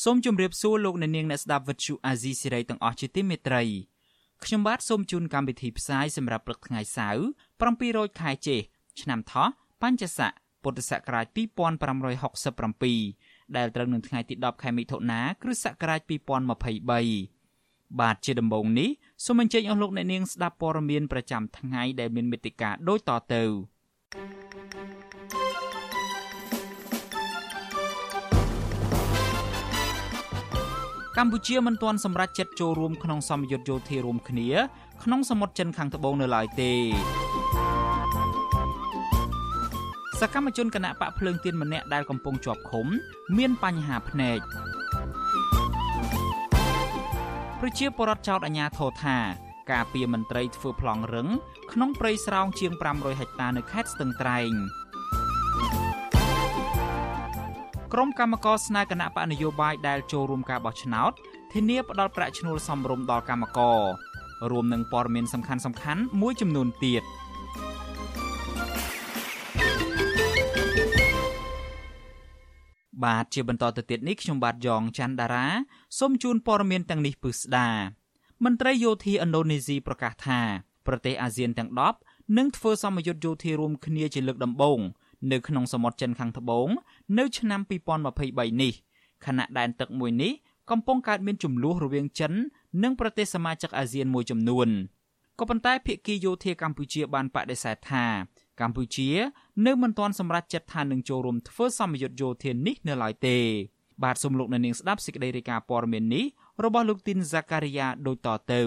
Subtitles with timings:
[0.00, 3.62] សូមជម្រាបសួរលោកអ្នកនាងអ្នកស្ដាប់វិទ្យុអាស៊ីសេរីទាំងអស់ជាទីមេត្រី
[4.44, 7.22] ខ្ញុំបាទសូមជូនកម្មវិធីផ្សាយសម្រាប់ព្រឹកថ្ងៃសៅរ៍
[7.70, 8.60] 700ខែចេស
[9.00, 9.48] ឆ្នាំថោះ
[9.82, 16.10] បញ្ញស័កពុទ្ធសករាជ2567ដែលត្រូវនឹងថ្ងៃទី10ខែមិថុនាគ្រិស្តសករាជ2023
[18.00, 18.90] បាទជាដំបូងនេះ
[19.24, 23.44] សូមអញ្ជើញអស់លោកអ្នកនាងស្ដាប់ព័ត៌មានប្រចាំថ្ងៃដែលមានមេត្តាដូចតទៅ
[31.18, 34.48] កម្ពុជាមិនទាន់សម្រេចចិត្តចូលរួមក្នុងសម្ពយុទ្ធយោធារួមគ្នា
[35.04, 36.72] ក្នុងសមុទ្រចិនខាងត្បូងនៅឡើយទេ
[40.20, 42.86] សកម្មជនគណៈបកភ្លើងទៀនម្នាក់ដែលកំពុងជាប់ឃុំ
[43.38, 44.38] មានបញ្ហាភ្នែក
[47.60, 49.18] ប្រជាពលរដ្ឋចោទអាជ្ញាធរថា
[49.70, 51.28] ការពីមន្ត្រីធ្វើប្លង់រឹង
[51.72, 54.52] ក្នុងព្រៃស្រោងជាង500ហិកតានៅខេត្តស្ទឹងត្រែង
[57.92, 61.12] ក្រុមកម្មការស្នើគណៈបកនយោបាយដែលចូលរួមការបោះឆ្នោត
[61.52, 63.80] ធានាផ្ដល់ប្រាក់ឈ្នួលសមរម្យដល់កម្មករ
[64.50, 67.02] រួមនឹងព័ត៌មានសំខាន់សំខាន់មួយចំនួនទៀត
[73.04, 75.46] បាទជាបន្តទៅទៀតនេះខ្ញុំបាទយ៉ងច័ន្ទដារា
[75.98, 77.68] សូមជូនព័ត៌មានទាំងនេះពឹស្ដា
[78.44, 80.40] មន្ត្រីយោធាឥណ្ឌូនេស៊ីប្រកាសថា
[80.86, 81.70] ប្រទេសអាស៊ានទាំង
[82.04, 84.80] 10នឹងធ្វើសមយុទ្ធយោធារួមគ្នាជាលើកដំបូង
[85.30, 86.68] នៅក្នុងសមុទ្រចិនខាងត្បូង
[87.18, 87.60] នៅឆ្នាំ
[88.10, 88.72] 2023នេះ
[89.26, 90.32] ខណៈដែនទឹកមួយនេះ
[90.70, 92.32] កំពុងកើតមានចំនួនរវាងចិន
[92.82, 94.68] និងប្រទេសសមាជិកអាស៊ានមួយចំនួន
[95.38, 98.06] ក៏ប៉ុន្តែភាគីយោធាកម្ពុជាបានបដិសេធថា
[98.60, 99.08] កម្ពុជា
[99.66, 103.38] នៅមិនទាន់សម្រេចចិត្តថានឹងចូលរួមធ្វើសម្ពយុទ្ធយោធានេះនៅឡើយទេ
[104.02, 106.24] បាទសូមលោកអ្នកនាងស្ដាប់សេចក្តីរាយការណ៍ព័ត៌មាននេះ
[106.64, 108.62] របស់លោកទីនហ្សាការីយ៉ាដូចតទៅ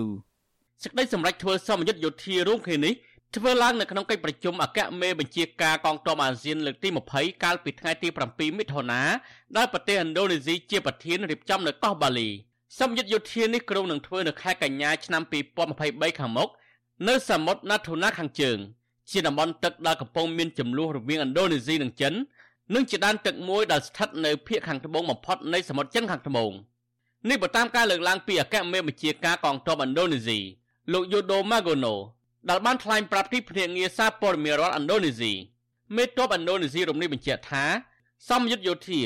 [0.83, 2.93] សេចក្តីសម្រេចធ្វើសម្ពយុទ្ធយោធារួមគ្នានេះ
[3.35, 9.01] ធ្វើឡើងនៅក្នុងកិច្ចប្រជុំអគ្គមេបញ្ជាការកងទ័ពអាស៊ានលើកទី20កាលពីថ្ងៃទី7មិថុនា
[9.57, 12.29] ដែលប្រទេសឥណ្ឌូនេស៊ីជាប្រធានរៀបចំនៅកោះបាលី
[12.79, 15.21] សម្ពយុទ្ធយោធានេះក្រុងនឹងធ្វើនៅខែកញ្ញាឆ្នាំ
[15.71, 16.49] 2023ខាងមុខ
[17.07, 18.57] នៅសមុទ្រណាថូណាខាងជើង
[19.11, 22.13] ជាតំបន់ទឹកដែលកំពុងមានចំនួនរវាងឥណ្ឌូនេស៊ីនិងចិន
[22.75, 26.51] និងជាដែនទឹកមួយដែលស្ថិតនៅភាគខាងត្បូងបំផុតនៃសមុទ្រចិនខាងត្បូង
[27.29, 30.39] នេះបើតាមការលើកឡើងពីអគ្គមេបញ្ជាការកងទ័ពឥណ្ឌូនេស៊ី
[30.93, 31.95] លោកយូដូម៉ាហ្គូណូ
[32.49, 35.33] ដែលបានថ្លែងប្រាប់ទីភ្នាក់ងារសារព័ត៌មានរដ្ឋឥណ្ឌូនេស៊ី
[35.95, 37.63] មេតបឥណ្ឌូនេស៊ីរំនេះបញ្ជាក់ថា
[38.29, 39.01] សម្ពយុទ្ធយោធា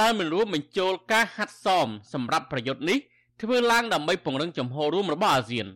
[0.00, 2.98] ដែលមិនរួមបញ្ចូលការហាត់សមសម្រាប់ប្រយុទ្ធនេះ
[3.42, 5.66] ធ្វើឡើងដើម្បីពង្រឹងចំហរួមរបស់អាស៊ាន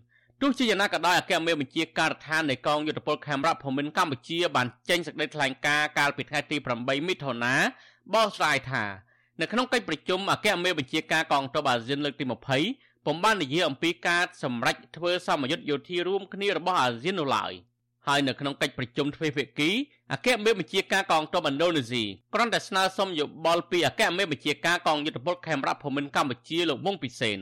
[0.40, 7.54] ទោះជាយ៉ាងណាក៏ដោយអគ្គមេបញ្ជាការដ្ឋាននៃកងយុទ្ធពលខេមរៈភូមិន្ទកម្ពុជាបានចេញសេចក្តីថ្លែងការណ៍កាលពីថ្ងៃទី8មិថុនា
[8.14, 8.84] បោះស្រាយថា
[9.40, 12.24] នៅក្នុងកិច្ចប្រជុំអគ្គមេបញ្ជាការកងទ័ពអាស៊ានលើកទី
[12.62, 17.52] 20 ពុំបាននិយាយអំពីការសម្រេចធ្វើសមយុទ្ធយោធារួមគ្នារបស់អាស៊ាននោះឡើយ
[18.06, 19.70] ហើយនៅក្នុងកិច្ចប្រជុំទ្វេភាគី
[20.12, 22.02] អគ្គមេបញ្ជាការកងទ័ពឥណ្ឌូនេស៊ី
[22.34, 27.38] គ្រាន់តែស្នើសុំយោបល់ពីអគ្គមេបញ្ជាការកងយុទ្ធពលខេមរៈភូមិន្ទកម្ពុជាលោកវងពិសេន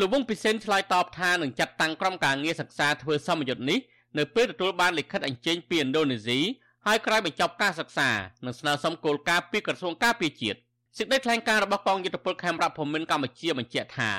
[0.00, 3.78] លោកវងពិសេនឆ្លើយតបថានឹងចាត់តាំងក្រុមការងារសិក្សាធ្វើសមយុទ្ធនេះ
[4.18, 6.38] នៅពេលទទួលបានលិខិតអញ្ជើញពីឥណ្ឌូនេស៊ី
[6.86, 8.10] ហើយក្រោយបញ្ចប់ការសិក្សា
[8.46, 10.58] នឹងស្នើសុំគោលការណ៍ពីក្រសួងការពារជាតិ
[10.98, 14.10] សេចក្តីថ្លែងការណ៍របស់កងយុទ្ធពលខេមរៈភូមិន្ទកម្ពុជាបញ្ជាក់ថា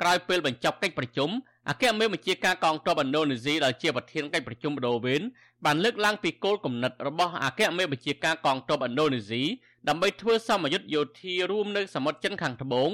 [0.00, 1.30] ក្រោយពេលបញ្ចប់កិច្ចប្រជុំ
[1.68, 5.20] អគ្គមេបញ្ជាការកងទ័ពឥណ្ឌូនេស៊ីដែលជាប្រធានកិច្ចប្រជុំបដូវេន
[5.64, 9.42] បានលើកឡើងពីគោលគំនិតរបស់អគ្គមេបញ្ជាការកងទ័ពឥណ្ឌូនេស៊ី
[9.88, 12.90] ដើម្បីធ្វើសមយុទ្ធយោធារួមនៅសមុទ្រចិនខាងត្បូង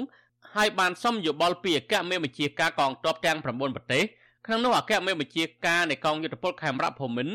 [0.53, 4.03] ហើយបានសុំយោបល់ពីអគ្គមេបញ្ជាការកងទ័ពទាំង9ប្រទេស
[4.45, 7.33] ក្នុងនោះអគ្គមេបញ្ជាការនៃកងយុទ្ធពលខេមរៈភូមិន្ទ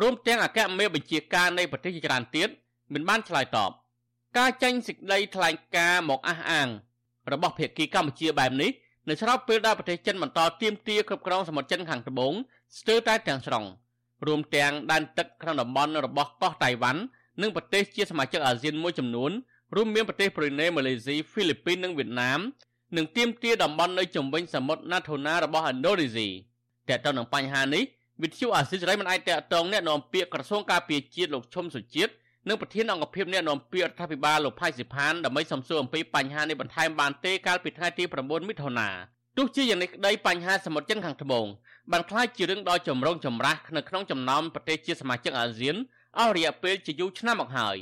[0.00, 2.48] រួមទាំងអគ្គមេបញ្ជាការនៃប្រទេសជាច្រើនទៀត
[2.92, 3.70] មិនបានឆ្លើយតប
[4.38, 6.68] ការចេញសេចក្តីថ្លែងការណ៍មកអះអាង
[7.32, 8.70] របស់ភាគីកម្ពុជាបែបនេះ
[9.10, 12.32] នៅស្របពេលដែលប្រទេសចិនបន្តទាមទារគ្រប់គ្រងសមុទ្រចិនខាងត្បូង
[12.78, 13.64] ស្ទើរតែទាំងស្រុង
[14.26, 17.00] រួមទាំងដែនទឹកក្នុងតំបន់របស់កោះតៃវ៉ាន់
[17.40, 19.30] និងប្រទេសជាសមាជិកអាស៊ានមួយចំនួន
[19.76, 22.40] រួមមានប្រទេសប្រ៊ុយណេម៉ាឡេស៊ីហ្វីលីពីននិងវៀតណាម
[22.96, 26.28] និងទាមទារតំបន់នៅជុំវិញសមុទ្រណាថូណារបស់ឥណ្ឌូនេស៊ី
[26.88, 27.82] តើតើនឹងបញ្ហានេះ
[28.22, 32.12] វិទ្យុអាស៊ីសេរីមិនអាចតកតងអ្នកនាំពាក្យក្រសួងការពារជាតិលោកឈុំសុជាតិ
[32.48, 38.88] និងប្រធានអង្គភិបអ្នកនាំពាក្យរដ្ឋាភិបាលលោកផៃសិផានដើម្បីសំសួរអំពីបញ្ហានេះបន្ថែមបានទេកាលពីថ្ងៃទី9មិថុនា
[39.36, 41.46] ទោះជាយ៉ាងនេះក្តីបញ្ហាសមុទ្រចិនខាងត្បូង
[41.92, 45.76] បានក្លាយជារឿងដ៏ចម្រូងចម្រាសនៅក្នុងចំណោមប្រទេសជាសមាជិកអាស៊ាន
[46.18, 47.76] អស់រយៈពេលជាយូរឆ្នាំមកហើយ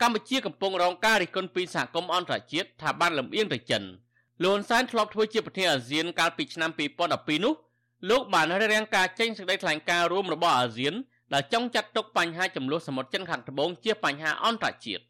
[0.00, 3.82] កម្ពុជាកំពុងរងការរិះគន់ពីសហគមន៍អន្តរជាតិថាបានលំអៀងទៅចិន
[4.42, 6.70] លោកហ៊ុនសែនធ្លាប់ធ្វើជាប្រធានអាស៊ានកាលពីឆ្នាំ
[7.06, 7.54] 2012នោះ
[8.10, 10.94] លោកបានរៀបរៀងការចេញសេចក្តីថ្លែងការណ៍រួមរបស់អាស៊ាន
[11.32, 15.02] ដែលចង់ចាត់ទុកបញ្ហាចំនួនសមុទ្រចិនខាងត្បូងជាបញ្ហាអន្តរជាតិ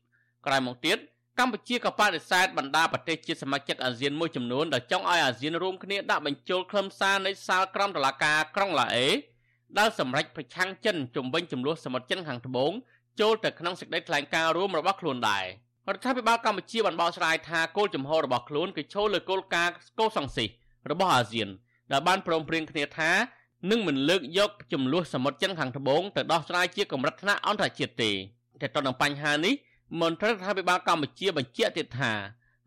[0.46, 0.98] ក្រោយមកទៀត
[1.38, 9.08] កម្ពុជាក៏បដិសេធបណ្ដាប្រទេសជាសមាជិកអាស៊ានមួយចំនួនដែលចង់ឲ្យអាស៊ានរួមគ្នាដាក់បញ្ចូលខ្លឹមសារនៃសាលក្រមតុលាការក្រុងឡាអេ
[9.78, 12.72] ដែលសម្រេចប្រឆាំងចិនជំវិញចំនួនសមុទ្រចិនខាងត្បូង
[13.20, 15.44] ចូលទៅក្នុងសេចក្តីថ្លែងការណ៍រួមរបស់ខ្លួនដែរ
[15.88, 20.46] រដ្ឋាភិបាលកម្ពុជាបានបកស្រាយថាគោលចំហរបស់ខ្លួនគឺចូលលើគោលការណ៍កោសង្ស៊ី
[20.90, 21.48] របស់អាស៊ាន
[21.92, 23.10] ដែលបានព្រមព្រៀងគ្នាថា
[23.70, 28.10] នឹងមិនលើកយកចំនួនសមុទ្រចិនខាងត្បូងទៅដោះស្រាយជាកម្រិតថ្នាក់អន្តរជាតិទេ
[28.60, 29.54] តែទៅនឹងបញ្ហានេះ
[30.00, 32.12] មន្ត្រីរដ្ឋាភិបាលកម្ពុជាបញ្ជាក់ទៀតថា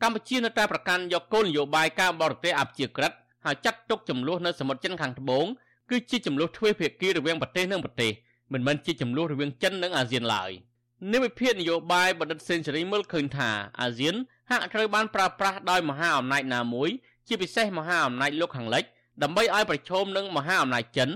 [0.02, 3.12] កម្ពុជានៅតែប្រកាន់យកគោលនយោបាយការបរទេសអព្យាក្រឹត
[3.46, 5.46] ហើយចាត់ទុកចំនួននៅសមុទ្រចិនខាងត្បូង
[5.90, 8.12] គឺជាចំនួនទ្វេភាគីរវាងប្រទេសនិងប្រទេស
[8.54, 10.52] មិនមែនជាចំនួនរវាងចិននិងអាស៊ានឡើយ
[11.14, 13.50] និវិភាននយោបាយបណ្ឌិតសេនស៊ូរីមើលឃើញថា
[13.82, 14.16] អាស៊ាន
[14.50, 16.90] ហាក់ត្រូវបានប្រើប្រាស់ដោយមហាអំណាចណាមួយ
[17.28, 18.84] ជាពិសេសមហាអំណាចលោកខាងលិច
[19.24, 21.10] ដើម្បីឲ្យប្រឈមនឹងមហាអំណាចចិន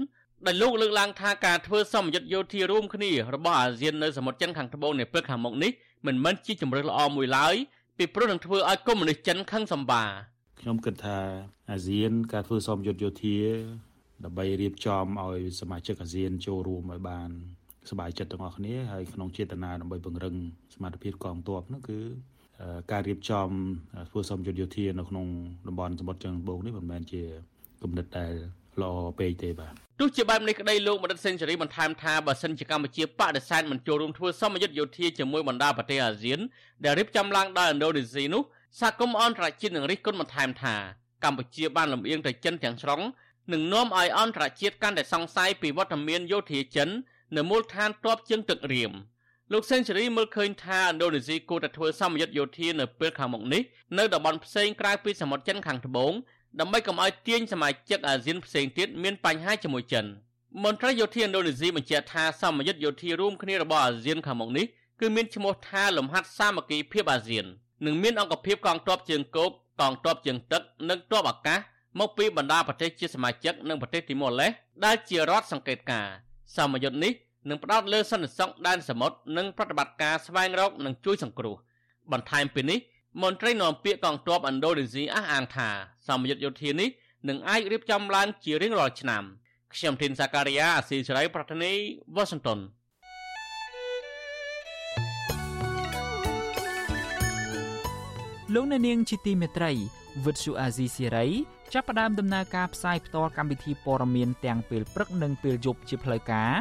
[0.45, 5.71] ដែលលោកលើកឡើងថាការធ្វើសម្ពយុទ្ធយោធារួមគ្នារបស់អាស៊ាននៅសមុទ្រចិនខាងត្បូងនៃព្រឹកខាងមុខនេះ
[6.07, 7.55] មិនមែនជាជំរើសល្អមួយឡើយ
[7.97, 10.03] ពីព្រោះនឹងធ្វើឲ្យកុម្មុយនីសចិនខឹងសម្បា
[10.59, 11.19] ខ្ញុំគិតថា
[11.71, 13.37] អាស៊ានការធ្វើសម្ពយុទ្ធយោធា
[14.23, 17.29] ដើម្បីរៀបចំឲ្យសមាជិកអាស៊ានចូលរួមឲ្យបាន
[17.89, 20.35] សប្បាយចិត្តទាំងអស់គ្នាហើយក្នុងចេតនាដើម្បីពង្រឹង
[20.75, 21.99] សមត្ថភាពកងទ័ពនោះគឺ
[22.91, 23.47] ការរៀបចំ
[24.09, 25.25] ធ្វើសម្ពយុទ្ធយោធានៅក្នុង
[25.67, 27.23] តំបន់សមុទ្រចិនត្បូងនេះមិនមែនជា
[27.83, 28.33] គំនិតដែល
[28.81, 36.39] ល្អពេកទេបាទទោះជាបែបនេះក្តីលោកបណ្ឌិតសេនស៊ូរីបន្ថែមថាបើសិនជាកម្ពុជាបដិសេធមិនចូលរួមធ្វើសមយុទ្ធយោធាជាមួយបណ្ដាប្រទេសអាស៊ាន
[36.83, 38.43] ដែលរៀបចំឡើងដោយឥណ្ឌូនេស៊ីនោះ
[38.79, 40.75] សហគមន៍អន្តរជាតិនឹងរិះគន់បន្ថែមថា
[41.23, 43.01] កម្ពុជាបានលំអៀងទៅចិនទាំងស្រុង
[43.53, 46.89] នឹងនាំឲ្យអន្តរជាតិកាន់តែសង្ស័យពីវត្តមានយោធាចិន
[47.37, 48.91] នៅមូលដ្ឋានទ័ពជើងទឹករៀម
[49.53, 53.61] លោកសេនស៊ូរីមើលឃើញថាឥណ្ឌូនេស៊ីគួរតែធ្វើសមយុទ្ធយោធានៅពេលខាងមុខនេះ
[53.97, 56.13] នៅតំបន់ផ្សេងក្រៅពីសមុទ្រចិនខាងត្បូង
[56.59, 60.05] ដើម្បីកុំឲ្យទាញសមាជិកអាស៊ានផ្សេងទៀតមានបញ្ហាជាមួយចិន
[60.63, 64.65] មន្ត្រីយោធាឥណ្ឌូនេស៊ីបញ្ជាក់ថាសមយុទ្ធយោធារួមគ្នារបស់អាស៊ានខាងមុខនេះ
[64.99, 67.45] គឺមានឈ្មោះថាលំហាត់សាមគ្គីភាពអាស៊ាន
[67.85, 69.51] និងមានអង្គភាពកងទ័ពជើងគោក
[69.81, 71.59] កងទ័ពជើងទឹកនិងទ័ពអាកាស
[71.99, 74.51] មកពីបណ្ដាប្រទេសជាសមាជិកនិងប្រទេសទីម៉ូឡេស
[74.85, 76.07] ដែលជារដ្ឋសង្កេតការ
[76.55, 77.13] សមយុទ្ធនេះ
[77.49, 81.55] នឹងផ្ដោតលើសន្តិសុខដែនសមុទ្រនិងប្រតិបត្តិការស្វែងរកនិងជួយសង្គ្រោះ
[82.11, 82.79] បន្ថែមពីនេះ
[83.19, 85.69] មន្ត្រីនាំពាក្យកងទ័ពឥណ្ឌូនេស៊ីអះអាងថា
[86.07, 86.89] សមយុទ្ធយោធានេះ
[87.29, 89.23] នឹងអាចរៀបចំឡើងជារៀងរាល់ឆ្នាំ
[89.73, 91.73] ខ្ញុំធីនសាការីយ៉ាអស៊ីសេរីប្រធានី
[92.15, 92.59] វ៉ាស៊ីនតោន
[98.53, 99.71] លោកអ្នកនាងជាទីមេត្រី
[100.25, 101.27] វិទ្យុអាស៊ីសេរី
[101.73, 106.53] ចាប់ផ្ដើមដំណើរការផ្សាយផ្ទាល់កម្មវិធីព័ត៌មានទាំងពេលព្រឹកនិងពេលយប់ជាផ្លូវការ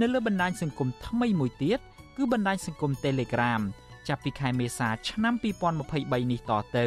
[0.00, 1.78] នៅលើបណ្ដាញសង្គមថ្មីមួយទៀត
[2.16, 3.62] គឺបណ្ដាញសង្គម Telegram
[4.08, 5.34] ចាប់ពីខែមេសាឆ្នាំ
[5.82, 6.86] 2023នេះតទៅ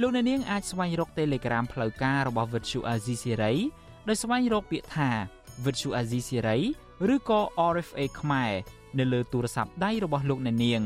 [0.00, 3.54] លោកអ្នកនាងអាចស្វែងរក Telegram ផ្លូវការរបស់ Vuthu Azizi Siri
[4.08, 5.08] ដោយស្វែងរកពាក្យថា
[5.64, 6.58] Vuthu Azizi Siri
[7.14, 7.40] ឬក៏
[7.72, 8.52] RFA ខ្មែរ
[8.98, 10.82] នៅលើទូរស័ព្ទដៃរបស់លោកអ្នកនាង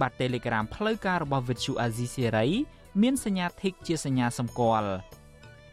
[0.00, 2.48] បាទ Telegram ផ្លូវការរបស់ Vuthu Azizi Siri
[3.02, 4.90] មានសញ្ញា Tick ជាសញ្ញាសម្គាល់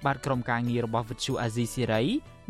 [0.05, 2.03] បាទក្រុមការងាររបស់ Vuthu Azizi Siri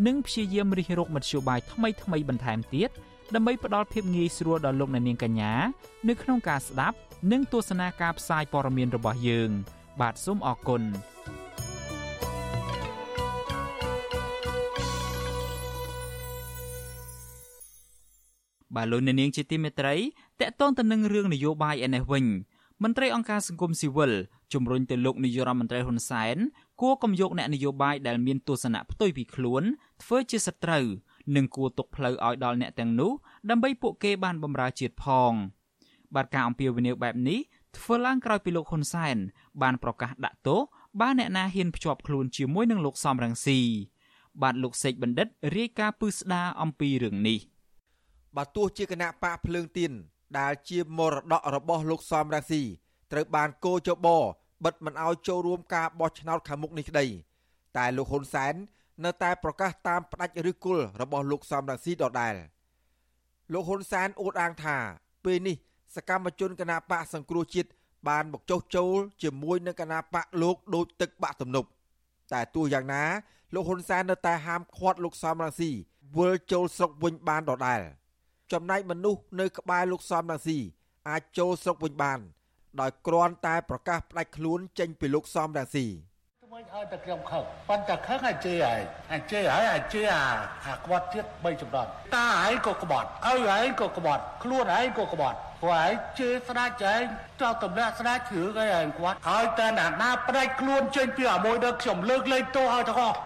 [0.08, 5.54] នឹងព្យាយាមរិះរកមធ្យោបាយថ្មីៗបន្ថែមទៀតដើម្បី ផ្ដល់ភាពងាយស្រួលដល់លោកអ្នកនាងកញ្ញា
[6.10, 6.98] នៅក្នុងការស្ដាប់
[7.32, 9.50] និងទស្សនាការផ្សាយព័ត៌មានរបស់យើង
[10.02, 10.84] បាទសូមអរគុណ
[18.76, 19.96] បាទលោកអ្នកនាងជាទីមេត្រី
[20.42, 22.26] តកតងទៅនឹងរឿងនយោបាយឯនេះវិញ
[22.84, 24.12] មន្ត្រីអង្គការសង្គមស៊ីវិល
[24.54, 26.38] ជំរុញទៅលោកនាយរដ្ឋមន្ត្រីហ៊ុនសែន
[26.82, 29.64] គួរកំយកអ្នកនយោបាយដែលមានទស្សនៈផ្ទុយពីខ្លួន
[30.04, 30.86] ធ្វើជាសត្រូវ
[31.36, 33.12] និងគួរទុកផ្លូវឲ្យដល់អ្នកទាំងនោះ
[33.50, 35.34] ដើម្បីពួកគេបានបម្រើជាតិផង
[36.16, 37.40] បាទការអំពាវនាវបែបនេះ
[37.78, 39.18] ធ្វើឡើងក្រោយពីលោកហ៊ុនសែន
[39.62, 40.60] បានប្រកាសដាក់ទោស
[41.02, 43.60] បានអ្នកណាហ៊ានភ្ជាប់ខ្លួនជាមួយនឹងលោកសំរងស៊ី
[44.42, 47.40] បាទលោកសេកបណ្ឌិតរាយការណ៍ពឹស្ដារអំពីរឿងនេះ
[48.36, 49.92] បាទទោះជាគណៈបកភ្លើងទៀន
[50.40, 52.62] ដែលជាមរតករបស់លោកសំរងស៊ី
[53.12, 54.08] ត្រូវបានកោចប
[54.64, 57.06] បិទមិនឲ្យចូលរួមការបោះឆ្នោតខាងមុខនេះក្តី
[57.78, 58.54] តែលោកហ៊ុនសែន
[59.06, 62.36] នៅតែប្រកាសតាមផ្ដាច់ឬគល់របស់លោកសំរងស៊ីដដែល
[63.54, 64.78] លោកហ៊ុនសែនអួតអាងថា
[65.26, 65.56] ពេលនេះ
[65.96, 67.70] សកម្មជនគណបកសង្គ្រោះជាតិ
[68.08, 71.70] បានមកចុះចូលជាមួយនឹងគណបកលោកដូចទឹកបាក់ទំនប់
[72.34, 73.04] តែទោះយ៉ាងណា
[73.54, 75.70] លោកហ៊ុនសែននៅតែហាមឃាត់លោកសំរងស៊ី
[76.18, 77.82] វិលចូលស្រុកវិញបានដដែល
[78.52, 80.58] ចំណែកមនុស្សនៅក្បែរលោកសំរងស៊ី
[81.10, 82.20] អាចចូលស្រុកវិញបាន
[82.80, 85.86] ដោយគ្រាន់តែប្រកាសផ្ដាច់ខ្លួនចេញពីលោកសំរងស៊ី
[86.56, 88.82] មិនឲ្យតែខ្ញុំខឹងប៉ុន្តែខឹងឲ្យជេរហើយ
[89.12, 90.26] ឲ្យជេរហើយឲ្យជេរអា
[90.68, 97.04] អាក្បត់ទៀត3ចំណត់តាឯងក៏ក្បត់ឲ្យឯងក៏ក្បត់ខ្លួនឯងក៏ក្បត់គាត់ឯងជេរស្ដាច់ឯង
[97.42, 103.18] ចោលតម្លាក់ស្ដាច់គ្រឿងឯងគាត់ហើយតែណាណាផ្ដាច់ខ្លួនចេញពីអាមួយដល់ខ្ញុំលើកលែងទោសឲ្យទាំងអស់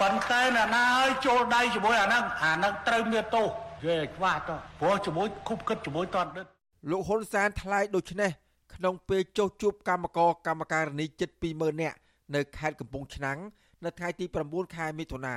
[0.00, 3.46] ប៉ុន្តែណាណាឲ្យចូលដៃជាមួយអាហ្នឹងអាហ្នឹងត្រូវមានទោស
[3.86, 6.46] យេខ្វះតោះព្រោះជាមួយគប់គិតជាមួយតនដិត
[6.90, 8.32] លោកហ៊ុនសែនថ្លែងដូចនេះ
[8.74, 11.98] ក្នុងពេលចុះជួបកម្មករកម្មការិនីជិត20000នាក់
[12.34, 13.38] នៅខេត្តកំពង់ឆ្នាំង
[13.84, 15.36] នៅថ្ងៃទី9ខែមិថុនា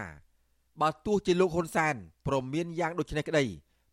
[0.81, 1.95] បើទោះជាលោកហ៊ុនសែន
[2.27, 3.45] ព្រមមានយ៉ាងដូចនេះក្តី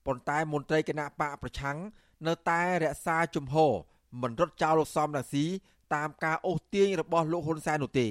[0.07, 1.79] ប៉ុន្តែមន្ត្រីគណៈបកប្រឆាំង
[2.27, 3.73] នៅតែរក្សាជំហរ
[4.23, 5.45] មិនរត់ចោលលោកសំរាស៊ី
[5.95, 8.09] តាមការអូសទាញរបស់លោកហ៊ុនសែននោះទេ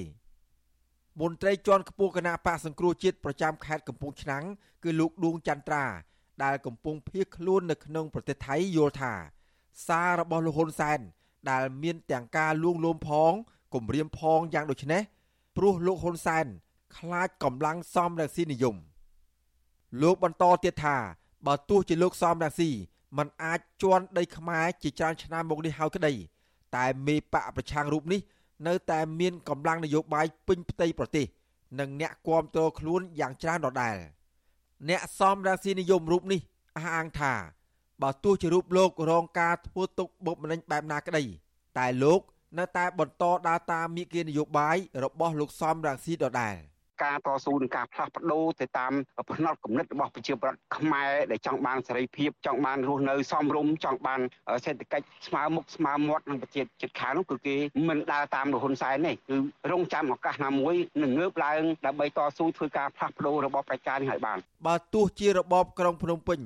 [1.22, 4.44] មន្ត្រីជាន់ខ្ពស់គណៈបកសង្គ្រោះជាតិប្រចាំខេត្តកំពង់ឆ្នាំង
[4.84, 5.86] គឺលោកឌួងចន្ទ្រា
[6.44, 9.14] ដែលកំពុងភៀសខ្លួននៅក្នុងប្រទេសថៃយល់ថា
[9.88, 11.00] សាររបស់លោកហ៊ុនសែន
[11.50, 13.34] ដែលមានទាំងការលួងលោមផង
[13.74, 15.02] គំរាមផងយ៉ាងដូចនេះ
[15.56, 16.46] ព្រោះលោកហ៊ុនសែន
[16.98, 18.76] ខ្លាចកម្លាំងសំរងស៊ីនិយម
[20.02, 20.98] លោកបន្តទៀតថា
[21.46, 22.70] បើទោះជាលោកសំរងស៊ី
[23.18, 26.14] มันអាចជន់ដីខ្មែរជាច្រើនឆ្នាំមកនេះហើយក្តី
[26.76, 28.22] តែមេបកប្រឆាំងរូបនេះ
[28.68, 31.26] នៅតែមានកម្លាំងនយោបាយពេញផ្ទៃប្រទេស
[31.80, 33.98] និងអ្នកគាំទ្រខ្លួនយ៉ាងច្រើនដដែល
[34.90, 36.40] អ្នកសំរាស៊ីនិយមរូបនេះ
[36.78, 37.34] អះអាងថា
[38.04, 41.24] បើទោះជារូបលោករងការធ្វើទុកបុកម្នេញបែបណាក្តី
[41.78, 42.22] តែលោក
[42.60, 46.58] នៅតែបន្តដើរតាមមាគ៌ានយោបាយរបស់លោកសំរងស៊ីដដែល។
[47.04, 48.94] ការតស៊ូនិងការផ្លាស់ប្ដូរទៅតាម
[49.32, 54.20] ផ្នត់គំនិតរបស់ប្រជាប្រដ្ឋខ្មែរដែលចង់បានសេរីភាពចង់បានរស់នៅសមរម្យចង់បាន
[54.66, 57.56] សេដ្ឋកិច្ចស្មើមុខស្មើមាត់នឹងប្រជាជាតិខាងនោះគឺគេ
[57.90, 59.36] មិនដើរតាមលហ៊ុនសែនទេគឺ
[59.72, 64.38] រងចាំឱកាសណាមួយនឹងងើបឡើងដើម្បីតស៊ូធ្វើការផ្លាស់ប្ដូររបបប្រជានេះឲ្យបាន
[64.68, 66.40] បើទោះជារបបក្រុងភ្នំពេញ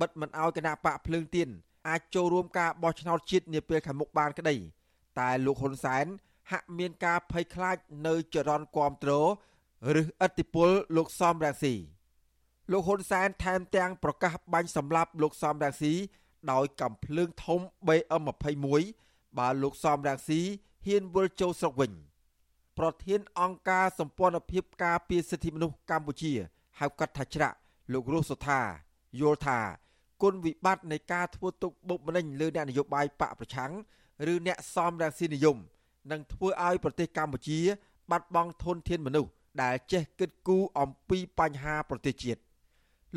[0.00, 1.48] បិទមិនឲ្យគណៈបកភ្លើងទៀន
[1.88, 4.56] អាចចូលរួមការបោះឆ្នោតជាតិនាពេលខាងមុខបានក្តី
[5.18, 6.06] តែលោកហ៊ុនសែន
[6.50, 7.76] ហាក់មានការភ័យខ្លាច
[8.06, 9.12] នៅចរន្តគាំទ្រ
[9.98, 11.74] ឬឥទ្ធិពលលោកសំរាំងស៊ី
[12.72, 15.92] លោកហ៊ុនសែនថែមទាំងប្រកាសបាញ់សម្លាប់លោកសំរាំងស៊ី
[16.52, 18.84] ដោយកំភ្លើងធំ BM21
[19.38, 20.40] បើលោកសំរាំងស៊ី
[20.86, 21.92] ហ៊ានវិលចូលស្រុកវិញ
[22.78, 26.32] ប្រធានអង្គការសម្ព័ន្ធភាពការពារសិទ្ធិមនុស្សកម្ពុជា
[26.78, 27.56] ហៅកាត់ថាច្រាក់
[27.92, 28.60] លោករស់សុថា
[29.20, 29.58] យល់ថា
[30.22, 33.72] គុណវិបត្តិនៃការធ្វើទុកបុកម្នេញលើអ្នកនយោបាយបកប្រឆាំង
[34.32, 35.56] ឬអ្នកសំរាំងស៊ីនិយម
[36.10, 37.58] នឹងធ្វើឲ្យប្រទេសកម្ពុជា
[38.10, 39.30] បាត់បង់ធនធានមនុស្ស
[39.62, 42.40] ដែលចេះគិតគូរអំពីបញ្ហាប្រទេសជាតិ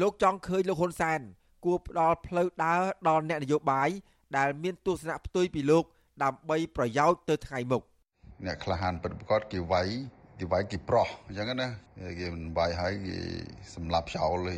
[0.02, 1.20] លោកចង់ឃើញលោកហ៊ុនសែន
[1.66, 3.90] គួរផ្ដល់ផ្លូវដើរដល់អ្នកនយោបាយ
[4.38, 5.84] ដែលមានទស្សនៈផ្ទុយពីលោក
[6.24, 7.84] ដើម្បីប្រយោជន៍ទៅថ្ងៃមុខ
[8.46, 9.90] អ្នកក្លាហានពិតប្រាកដគេវាយ
[10.40, 11.68] គេវាយគេប្រោះអញ្ចឹងណា
[12.20, 13.18] គេមិនវាយហើយគេ
[13.76, 14.58] សម្លាប់ចោលទេ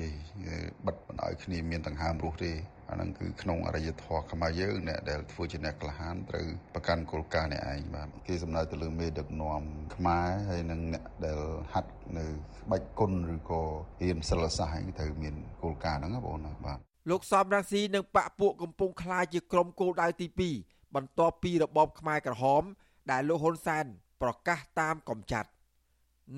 [0.86, 2.52] បិទមិនឲ្យគ្នាមានដង្ហើមរស់ទេ
[2.90, 6.46] អាហ្នឹងគឺក្នុងអរិយធម៌ខ្មែរយើងអ្នកដែលធ្វើជាអ្នកក្លាហានត្រូវ
[6.76, 9.62] ប្រកាន់គោលការណ៍នេះឯងបាទគេសំដៅទៅលើមេដឹកនាំ
[9.96, 11.40] ខ្មែរហើយនិងអ្នកដែល
[11.74, 12.26] ហាត់នៅ
[12.62, 13.62] ក្បាច់គុណឬក៏
[14.02, 16.78] រៀនសិលសាស្ត្រឯងត្រូវមានគោលការណ៍ហ្នឹងបងណាបាទ
[17.10, 20.28] លោកសំរងស៊ីនិងបកពួកកំពុងខ្លាចជាក្រុមគោលដៅទី
[20.62, 22.64] 2បន្ទាប់ពីរបបខ្មែរក្រហម
[23.12, 23.86] ដែលលោកហ៊ុនសែន
[24.22, 25.50] ប្រកាសតាមកំចាត់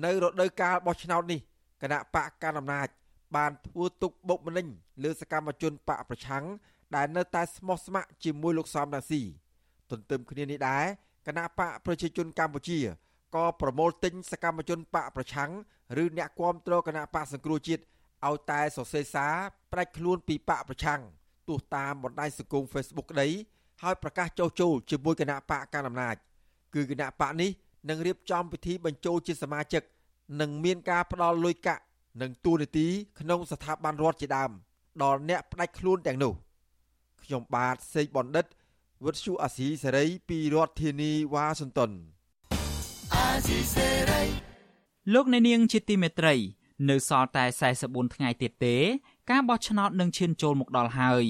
[0.04, 1.40] នៅរដូវកាលបោះឆ្នោតនេះ
[1.82, 2.88] គណៈបកកណ្ដាលអំណាច
[3.36, 4.66] បានធ្វើទុកបុកម្នេញ
[5.04, 6.44] លើសកម្មជនបកប្រឆាំង
[6.96, 9.22] ដែលនៅតែស្មោះស្ម័គ្រជាមួយលោកសំរាស៊ី
[9.90, 10.84] ទន្ទឹមគ្នានេះដែរ
[11.26, 12.78] គណៈបកប្រជាជនកម្ពុជា
[13.34, 15.50] ក៏ប្រមូលទិញសកម្មជនបកប្រឆាំង
[16.02, 17.82] ឬអ្នកគាំទ្រគណៈបកសង្គ្រោះជាតិ
[18.26, 19.34] ឲ្យតែសរសេរសារ
[19.72, 21.00] ផ្ដាច់ខ្លួនពីបកប្រឆាំង
[21.48, 23.28] ទោះតាមបណ្ដាញសង្គម Facebook ក្តី
[23.82, 26.16] ហើយប្រកាសចោះចូលជាមួយគណៈបកកណ្ដាលអំណាច
[26.74, 27.50] គឺគណៈបកនេះ
[27.88, 29.82] នឹងរៀបចំពិធីបញ្ចូលជាសមាជិក
[30.40, 31.82] និងមានការផ្ដល់លុយកាក់
[32.20, 32.86] និងទូនាទី
[33.20, 34.50] ក្នុងស្ថាប័នរដ្ឋជាដើម
[35.02, 36.32] ដល់អ្នកផ្ដាច់ខ្លួនទាំងនោះ
[37.22, 38.46] ខ្ញុំបាទសេកបណ្ឌិត
[39.04, 41.90] វុទ្ធុអាស៊ីសេរីពីរដ្ឋធានីវ៉ាស៊ីនតោន
[43.14, 44.22] អាស៊ីសេរី
[45.14, 46.34] លោកអ្នកនាងជាទីមេត្រី
[46.88, 47.44] នៅសល់តែ
[47.80, 48.76] 44ថ្ងៃទៀតទេ
[49.30, 51.24] ការបោះឆ្នោតនឹងឈានចូលមកដល់ហើយ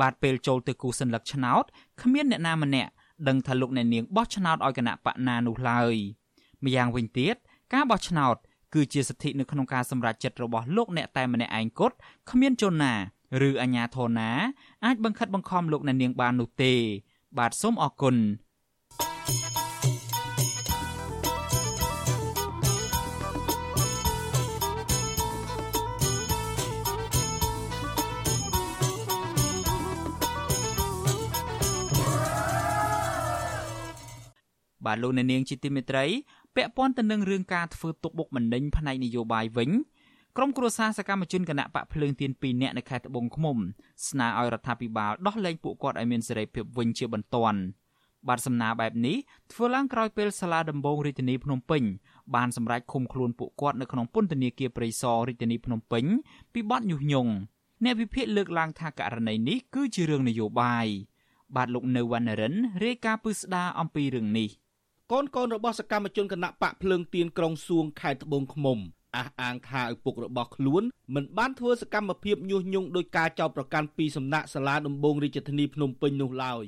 [0.00, 1.64] បាទពេលចូលទៅគូសញ្ញលឹកឆ្នោត
[2.00, 2.92] គ្មានអ្នកណាម្នាក់
[3.28, 5.94] ដឹងថាលោកអ្នកនាងបោះឆ្នោតឲ្យគណៈបកណានោះឡើយ
[6.64, 7.36] ម្យ៉ាងវិញទៀត
[7.72, 8.36] ការបោះឆ្នោត
[8.74, 11.96] គឺជាសិទ្ធិនៅក្នុងការសម្រេចចិត្តរបស់លោកអ្នកតែម្នាក់ឯងគត់
[12.30, 12.94] គ្មានជនណា
[13.48, 14.30] ឬអាជ្ញាធរណា
[14.84, 16.74] អាចបង្ខិតបង្ខំលោកអ្នកនាងបាននោះទេ
[17.38, 18.16] បាទសូមអរគុណ
[34.86, 36.04] បាទលោកអ្នកនាងជាទីមេត្រី
[36.56, 39.70] ពាក់ព័ន្ធទៅនឹងរឿងការធ្វើទុកបុកម្នេញផ្នែកនយោបាយវិញ
[40.36, 43.56] ក្រុមគ្រួសារសកម្មជនគណៈបកភ្លើងទៀន2នាក់នៅខេត្តត្បូងឃ្មុំ
[44.08, 47.60] ស្នើឲ្យរដ្ឋាភិបាលដោះលែងពួកគាត់ឲ្យមានសេរីភាពវិញជាបន្ទាន់
[48.28, 49.16] បាទសំណើបែបនេះ
[49.52, 51.82] ធ្វើឡើងក្រោយពេលសាលាដំបងរាជធានីភ្នំពេញ
[52.34, 56.04] បានសម្រេចឃុំខ្លួនពួកគាត់នៅក្នុងពន្ធនាគារព្រៃសររាជធានីភ្នំពេញ
[56.52, 57.32] ពីបទញុះញង់
[57.84, 60.86] អ្នកវិភាគលើកឡើងថាករណីនេះគឺជារឿងនយោបាយ
[61.56, 64.48] បាទលោកនៅវណ្ណរិនរាយការណ៍ពឹស្ដារអំពីរឿងនេះ
[65.12, 68.78] កូនកូនរបស់សកម្មជនគណៈបកភ្លើងទៀនក្រុងសួងខេត្តត្បូងឃ្មុំ
[69.16, 70.82] អះអាងថាឪពុករបស់ខ្លួន
[71.14, 76.64] មិនបានធ្វើសកម្មភាពញុះញង់ដោយការចោទប្រកាន់ពីសំណាក់សាលាដំបងរាជធានីភ្នំពេញនោះឡើយ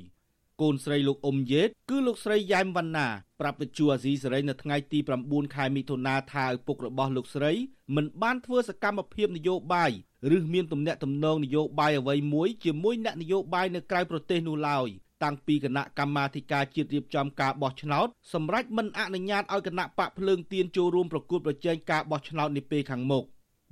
[0.61, 3.09] កូនស្រីលោកអ៊ុំយេតគឺលោកស្រីយ៉ែមវណ្ណា
[3.41, 7.53] ប្រាប់វិទ្យុអាស៊ីសេរីនៅថ្ងៃទី9ខែមិថុនាថាឪពុករបស់លោកស្រី
[7.97, 9.93] មិនបានធ្វើសកម្មភាពនយោបាយ
[10.37, 14.89] ឬមានទំនាក់ទំនងនយោបាយអ្វីមួយជាមួយអ្នកនយោបាយនៅក្រៅប្រទេសនោះឡើយ
[15.23, 23.25] តាំងពីគណៈកម្មាធិការជាតិរៀបចំការបោះឆ្នោតសម្រាប់មិនអនុញ្ញាតឲ្យគណៈបកភ្លើងទៀនចូលរួមប្រគល់ប្រជែងការបោះឆ្នោតនាពេលខាងមុខ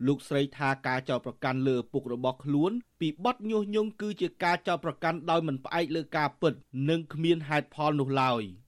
[0.06, 6.52] លោកស្រីថាការចោទប្រកាន់លើឪពុករបស់ខ្លួនពីបទញុះញង់គឺជាការចោទប្រកាន់ដោយមិនផ្អែកលើការពិត
[6.88, 8.42] និងគ្មានហេតុផលនោះឡើយ។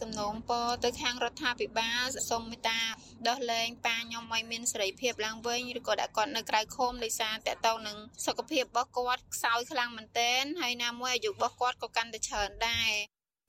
[0.00, 2.80] សំណូមពរទៅខាងរដ្ឋាភិបាលសូមមេត្តា
[3.28, 12.90] ដោះលែងប៉ាខ្ញុំឲ្យមានសេរីភាពឡើងវិញឬក៏ដាក់គាត់នៅក្រៅឃុំដោយសារតកតងនឹងសុខភាពរបស់គាត់ខ្សោយខ្លាំងមែនទែនហើយណាមួយអាយុរបស់គាត់ក៏កាន់តែច្រើនដែរ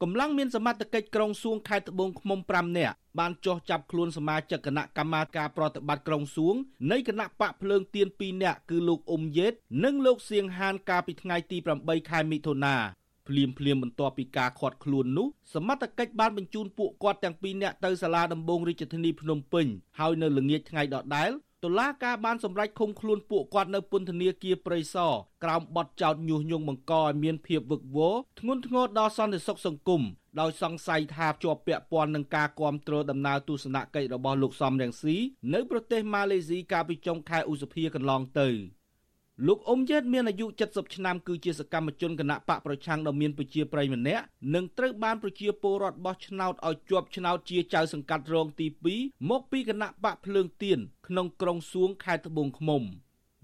[0.03, 6.55] កម្លាំងមានសមត្ថកិច្ចក្រុងសួងខេត្តត្បូងឃ្មុំ5នាក់បានចោះចាប់ខ្លួនសមាជិកគណៈកម្មាការប្រតិបត្តិក្រុងសួង
[6.91, 9.53] នៃគណៈបកភ្លើងទៀន2នាក់គឺលោកអ៊ុំយេត
[9.83, 12.77] និងលោកសៀងហានកាលពីថ្ងៃទី8ខែមិថុនា
[13.29, 19.65] ភ្លាមភ្លាមបន្ទាប់ពីការខាត់ខ្លួននោះសមត្ថកិច្ចបានបញ្ជូនពួកគាត់ទាំងពីរនាក់ទៅសាលាដំបងរាជធានីភ្នំពេញ
[19.99, 21.31] ហើយនៅល្ងាចថ្ងៃដដែល
[21.63, 30.01] តុលាការបានសម្រេចឃុំខ្លួនពួកគាត់នៅពន្ធនាគារព្រៃសរក្រោមបទចោទញុះញង់បង្កឲ្យមានភាពវឹកវរធ្ងន់ធ្ងរដល់សន្តិសុខសង្គម
[30.39, 35.17] ដោយសង្ស័យថាជាប់ពាក់ព័ន្ធនឹងការគាំទ្រដំណើរទស្សនកិច្ចរបស់លោកសំរងស៊ី
[35.53, 38.49] នៅប្រទេសម៉ាឡេស៊ីកាលពីចុងខែឧសភាកន្លងទៅ។
[39.47, 48.67] លោកអ៊ុំយេតមានអាយុ70ឆ្នាំគឺជាសកម្មជនគណៈបកប្រឆាំងដ៏មានប្រជាប្រិយម្នាក់និងត្រូវបានប្រជាពលរដ្ឋបោះឆ្នោតឲ្យជាប់ឆ្នោតជាចៅសង្កាត់រងទី
[48.97, 52.83] 2មកពីគណៈបកភ្លើងទៀនក្នុងក្រុងសួងខេត្តត្បូងឃ្មុំ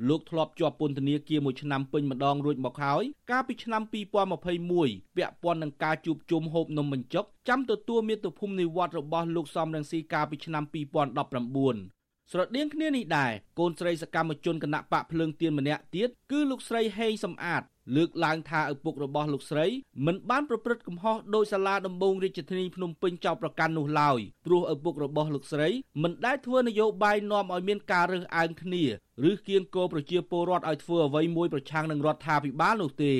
[0.08, 11.95] លោកធ្លាប់ជាប់ពន្ធនាគារមួយឆ្នាំពេញម្ដងរួចមកហើយកាលពីឆ្នាំ2021ពាក់ព័ន្ធនឹងការជួបជុំហូបនំបញ្ចុកចាំទទួលមាតុភូមិនិវត្តរបស់លោកសំរងស៊ីកាលពីឆ្នាំ2019
[12.32, 17.64] ស្រដៀងគ្នានេះដែរកូនស្រីសកម្មជនគណៈបកភ្លើងទៀនម្នាក់ទៀតគឺលោកស្រីហេងសំអាត
[17.96, 19.66] លើកឡើងថាឪពុករបស់លោកស្រី
[20.06, 25.70] មិនបានប្រព្រឹត្តកំហុសដោយសាលាដំបងរាជធានីភ្នំពេញចោទប្រកាន់នោះឡើយព្រោះឪពុករបស់លោកស្រី
[26.04, 28.84] មិនដែលធ្វើនយោបាយនាំឲ្យមានការរើសអើងគ្នា
[29.30, 33.16] ឬគៀងគោប្រជាពលរដ្ឋឲ្យធ្វើអ្វីមួយប្រឆាំងនឹងរដ្ឋាភិបាលនោះទេ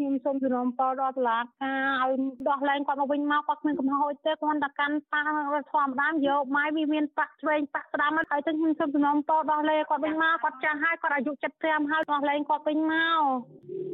[0.00, 2.12] ខ្ញុំសូមជំនុំពរដល់តុលាការឲ្យ
[2.48, 5.22] ដោះលែងគាត់មកវិញមកគាត់គ្មានកំហុសទេគាត់តែកាន់ប៉ះ
[5.54, 13.20] រដ្ឋធម្មតាយកម៉ាយវាមានប៉ះឆ្វេងប៉ះស្ដាំហើយទៅខ្ញុំសូមជំនុំពរដោះលែងគាត់វិញមកគាត់ចាស់ហើយគាត់អាយុ75ហើយដោះលែងគាត់វិញមក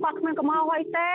[0.03, 1.13] គាត់គ្មានកំហុសអីទេ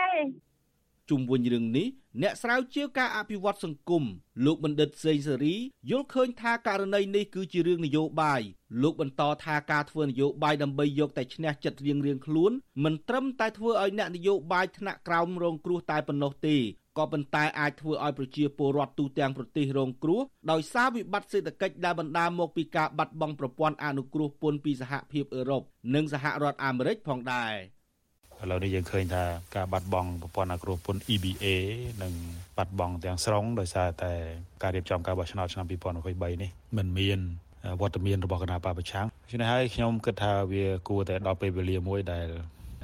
[1.10, 1.88] ជុំវិញរឿងនេះ
[2.22, 4.04] អ្នកស្រាវជ្រាវការអភិវឌ្ឍសង្គម
[4.44, 5.56] លោកបណ្ឌិតសេងសេរី
[5.90, 8.42] យល់ឃើញថាករណីនេះគឺជារឿងនយោបាយ
[8.82, 12.52] លោកបន្តថាការធ្វើនយោបាយដើម្បីយកតែឈ្នះចិត្តរៀងរៀងខ្លួន
[12.84, 16.56] មិនត្រឹមតែធ្វើឲ្យអ្នកនយោបាយថ្នាក់ក្រោមរងគ្រោះតែប៉ុណ្ណោះទេ
[16.98, 20.20] ក៏ប៉ុន្តែអាចធ្វើឲ្យប្រជាពលរដ្ឋទូទាំងប្រទេសរងគ្រោះ
[20.50, 25.62] ដោយសារវិបត្តិសេដ្ឋកិច្ចដែលបណ្ដាលមកពីការបាត់បង់ប្រព័ន្ធអនុគ្រោះពន្ធពីសហភាពអឺរ៉ុប
[25.94, 27.54] និងសហរដ្ឋអាមេរិកផងដែរ។
[28.42, 29.24] ឥឡូវនេះយើងឃើញថា
[29.56, 31.46] ការបាត់បង់ប្រព័ន្ធអគ្រូពន្ធ EBA
[32.02, 32.12] និង
[32.56, 34.12] បាត់បង់ទាំងស្រុងដោយសារតែ
[34.62, 37.20] ការរៀបចំការបោះឆ្នោតឆ្នាំ2023នេះមិនមាន
[37.80, 42.26] វត្តមានរបស់គណៈបព្វប្រឆាំងដូច្នេះហើយខ្ញុំគិតថាវាគួរតែដល់ពេលវេលាមួយដែល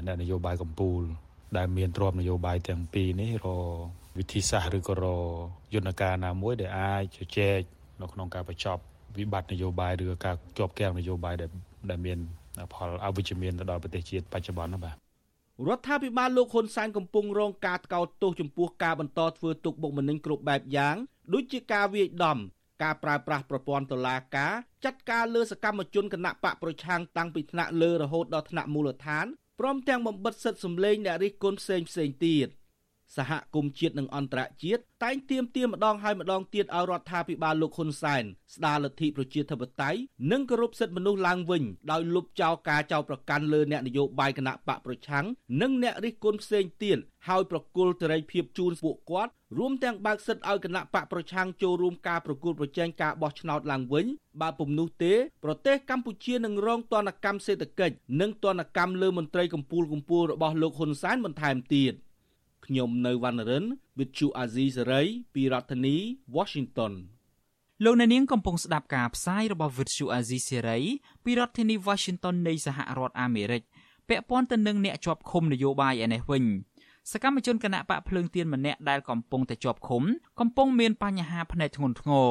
[0.06, 1.04] អ្នកនយោបាយកម្ពុជា
[1.56, 3.46] ដែលមានទ្រព្យនយោបាយទាំងពីរនេះរ
[4.18, 5.04] វិធីសាស្ត្រឬក៏រ
[5.74, 7.58] យន្តការណាមួយដែលអាចជជែក
[8.00, 8.82] នៅក្នុងការបញ្ចប់
[9.16, 11.50] វិបត្តិនយោបាយឬការជាប់គាំងនយោបាយដែល
[11.90, 12.18] ដែលមាន
[12.72, 15.05] ផលអវិជ្ជមានទៅដល់ប្រទេសជាតិបច្ចុប្បន្នណាបាទ
[15.64, 20.96] រដ្ឋាភិបាលលោកហ៊ុនសែនកំពុងរងការថ្កោលទោសចំពោះការបន្តធ្វើទុកបុកម្នេញគ្រប់បែបយ៉ាង
[21.32, 22.38] ដូចជាការវាយដំ
[22.82, 24.52] ការប្រើប្រាស់ប្រព័ន្ធតុលាការ
[24.84, 29.26] ចាត់ការលើសកម្មជនគណៈបកប្រឆាំងតាំងពីថ្នាក់លើរហូតដល់ថ្នាក់មូលដ្ឋាន
[29.60, 32.48] ព្រមទាំងបំបិតសិទ្ធិសម្លេងអ្នករិះគន់ផ្សេងផ្សេងទៀត។
[33.16, 39.98] សហគមន៍ជាតិនិងអន្តរជាតិតែងទាមទារម្ដងហើយម្ដងទៀតឲ្យរដ្ឋាភិបាលលោកហ៊ុនសែនស្ដារលទ្ធិប្រជាធិបតេយ្យ
[40.32, 45.26] និងគោរពសិទ្ធិមនុស្សឡើងវិញដោយលុបចោលការចោទប្រកាន់លើអ្នកនយោបាយគណៈបកប្រឆាំង
[45.60, 54.06] និងអ្នករិះគន់ផ្សេងទៀតហើយប្រគល់សេរីភាពជូនពួកគាត់រួមទាំងបើកសិទ្ធឲ្យគណៈបកប្រឆាំងចូលរួមការប្រគល់ប្រជែងការបោះឆ្នោតឡើងវិញ
[54.40, 55.14] បើពុំនោះទេ
[55.44, 61.94] ប្រទេសកម្ពុជានឹងរងទណ្ឌកម្មសេដ្ឋកិច្ចនិងទណ្ឌកម្មលើមន្ត្រីកម្ពុជាកម្ពុជារបស់លោកហ៊ុនសែនបន្ថែមទៀត។
[62.66, 63.64] ខ្ញុំនៅវណ្ណរិន
[63.96, 65.96] With Chu Azizi Saray ពីរដ្ឋធានី
[66.36, 66.92] Washington
[67.84, 70.82] លោកអ្នកនាងកំពុងស្ដាប់ការផ្សាយរបស់ Vuthu Azizi Serai
[71.24, 73.62] ពីរដ្ឋធានី Washington នៃសហរដ្ឋអាមេរិក
[74.08, 76.44] ពាក់ព័ន្ធទៅនឹងអ្នកជាប់ឃុំនយោបាយឯនេះវិញ
[77.12, 80.02] សកម្មជនគណៈបកភ្លើងទៀនម្នាក់ដែលកំពុងតែជាប់ឃុំ
[80.40, 82.30] កំពុងមានបញ្ហាភ្នែកធ្ងន់ធ្ងរ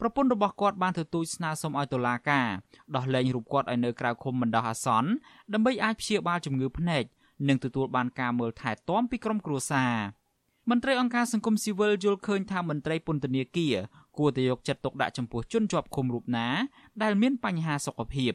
[0.00, 2.48] ប្រពន្ធរបស់គាត់បានទទូចស្នើសុំឲ្យតុលាការ
[2.96, 5.10] ដោះលែងរូបគាត់ឲ្យនៅក្រៅឃុំបណ្ដោះអាសន្ន
[5.52, 7.04] ដើម្បីអាចព្យាបាលជំងឺភ្នែក
[7.48, 9.94] និងទទួលបានការមើលថែទាំពីក្រុមគ្រួសារ
[10.70, 13.74] មន្ត្រីអង្គការសង្គមស៊ីវិលយល់ឃើញថាមន្ត្រីពន្ធនាគារ
[14.18, 16.48] គួរតែយកចិត្តទុកដាក់ចំពោះជនជាប់ឃុំរូបណា
[17.02, 18.32] ដែលមានបញ្ហាសុខភាព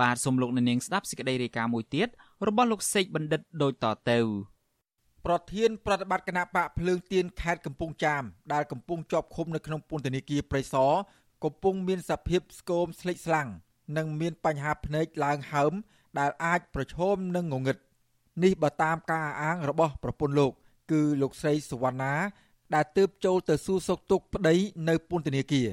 [0.00, 2.08] បាទសូមលោកអ្នកនាងស្ដាប់សេចក្តីរាយការណ៍មួយទៀត
[2.46, 4.18] របស់លោកសេកបណ្ឌិតដូចតទៅ
[5.26, 8.22] ប្រធានប្រតិបត្តិគណៈបកភ្លើងទៀនខេត្តកំពង់ចាម
[8.52, 10.92] ដែលកំពុងជាប់ឃុំនៅក្នុងពន្ធនាគារព្រៃសរ
[11.44, 13.48] កំពុងមានសភាពស្គមស្លេកស្លាំង
[13.96, 15.72] និងមានបញ្ហាភ្នែកឡើងហើម
[16.18, 17.76] ដែលអាចប្រឈមនឹងងងឹត
[18.44, 20.52] នេះបើតាមការអះអាងរបស់ប្រពន្ធលោក
[20.90, 22.14] គឺលោកស្រីសវណ្ណា
[22.74, 24.54] ដែលទើបចូលទៅសួរសុខទុក្ខប្តី
[24.88, 25.68] នៅពន្ធនាគារ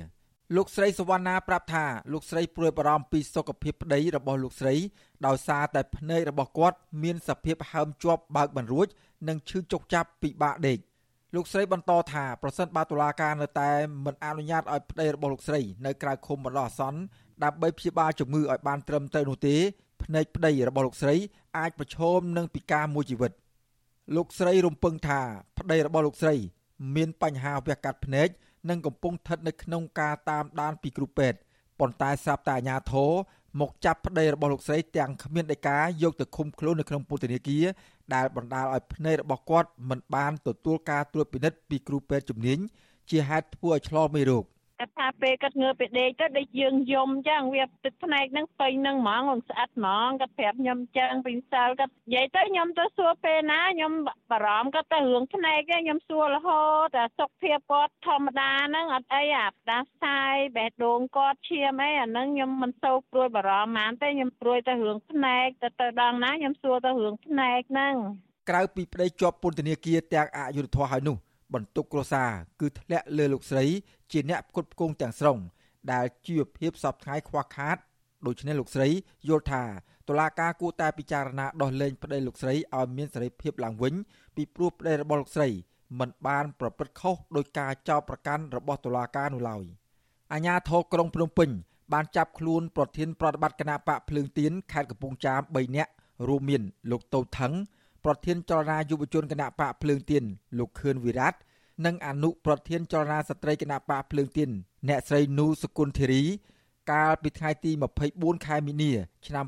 [0.56, 4.76] លោកស្រីសវណ្ណាប្រាប់ថាលោកស្រីព្រួយបារម្ភពីសុខភាពប្តីរបស់លោកស្រី
[5.28, 8.88] ដោយសារតែភ្នែករបស់គាត់មានសភាពហើមជាប់បើកមិនរួច
[9.28, 10.80] និងឈឺចុកចាប់ពិបាកដេក
[11.36, 13.72] លោកស្រីបន្តថាប្រសិនបើតុលាការនៅតែ
[14.06, 17.00] មិនអនុញ្ញាតឲ្យប្តីរបស់លោកស្រីនៅក្រៅឃុំបណ្ដោះអាសន្ន
[17.44, 19.56] ដើម្បីព្យាបាលជំងឺឲ្យបានត្រឹមត្រូវនោះទេ
[20.04, 21.16] ភ្នែកប្តីរបស់លោកស្រី
[21.58, 23.32] អាចប្រឈមនឹងពិការមួយជីវិត
[24.16, 25.22] លោកស្រីរំពឹងថា
[25.58, 26.36] ប្តីរបស់លោកស្រី
[26.96, 28.30] មានបញ្ហាវះកាត់ភ្នែក
[28.70, 31.38] និងកំពុងស្ថិតនៅក្នុងការតាមដានពីគ្រូពេទ្យ
[31.80, 33.12] ប៉ុន្តែស្រាប់តែអាជ្ញាធរ
[33.62, 37.66] មកចាប់ប្តីរបស់លោកស្រីទាំងគ្មានដីកាយកទៅឃុំខ្លួននៅក្នុងពន្ធនាគារ
[38.14, 42.60] ដែលបណ្ដាលឲ្យភ្នែករបស់គាត់មិនបានទទួលការត្រួតពិនិត្យពីគ្រូពេទ្យជំនាញ
[43.10, 44.46] ជាហេតុធ្វើឲ្យឆ្លងមេរោគ
[44.80, 53.94] គាត់ថាពេលគាត់ងើបពីដេកទៅដូចយើងយំចឹងវាទឹកភ្នែកហ្នឹងពេញហ្នឹងហ្មង он ស្អិតហ្មងគាត់ប្រាប់ខ្ញុំចឹងពីសិលគាត់និយាយទៅខ្ញុំទៅសួរពេលណាខ្ញុំ
[54.32, 67.96] បារម្ភគាត់ទៅរឿងភ្នែកខ្ញុំសួររហូតតែសុខភាពគាត់ធម្មតាហ្នឹងអត់អីអាផ្ដាសាយបេះដូងគាត់ឈាមអីអាហ្នឹងខ្ញុំមិនសូវព្រួយបារម្ភហ្មងទេខ្ញុំព្រួយទៅរឿងភ្នែកទៅទៅដល់ណាខ្ញុំសួរទៅរឿងភ្នែកហ្នឹង
[68.50, 72.30] ក្រៅពីប្តីជាប់ពន្ធនាគារទាំងអយុធធម៌ហើយនោះ បន្ទុកគ្រួសារ
[72.62, 73.66] គឺធ្លាក់លើលោកស្រី
[74.12, 75.38] ជាអ្នកផ្គត់ផ្គង់ទាំងស្រុង
[75.92, 77.78] ដែលជីវភាពសពថ្ងៃខ្វះខាត
[78.26, 78.90] ដូច្នេះលោកស្រី
[79.28, 79.64] យល់ថា
[80.08, 83.94] តុលាការគួរតែពិចារណាដោះលែងប្តីលោកស្រីឲ្យមានសេរីភាពឡើងវិញ
[84.36, 85.50] ពីព្រោះប្តីរបស់លោកស្រី
[86.00, 89.64] មិនបានប្រព្រឹត្តខុសដោយការចោទប្រកាន់របស់តុលាការនោះឡើយ
[90.34, 91.50] អាជ្ញាធរក្រុងភ្នំពេញ
[91.94, 95.92] បានចាប់ខ្លួនប្រធានប្រតិបត្តិគណៈបកភ្លើងទៀនខេត្តកំពង់ចាម3នាក់
[96.28, 97.54] រួមមានលោកតូចថង
[98.06, 100.24] ប្រធានចលនាយុវជនគណៈបកភ្លើងទៀន
[100.58, 101.36] លោកខឿនវិរៈ
[101.86, 104.50] និងអនុប្រធានចលនាស្ត្រីគណៈបកភ្លើងទៀន
[104.88, 106.24] អ្នកស្រីនូសុគន្ធធីរី
[106.92, 107.72] កាលពីថ្ងៃទី
[108.08, 108.92] 24ខែមីនា
[109.26, 109.46] ឆ្នាំ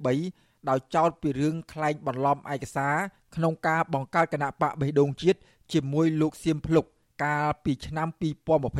[0.00, 2.96] 2023ដោយចោទពីរឿងក្លែងបន្លំឯកសារ
[3.34, 5.38] ក្នុងការបង្កើតគណៈបកបេះដូងជាតិ
[5.72, 6.84] ជាមួយលោកសៀមភ្លុក
[7.24, 8.08] កាលពីឆ្នាំ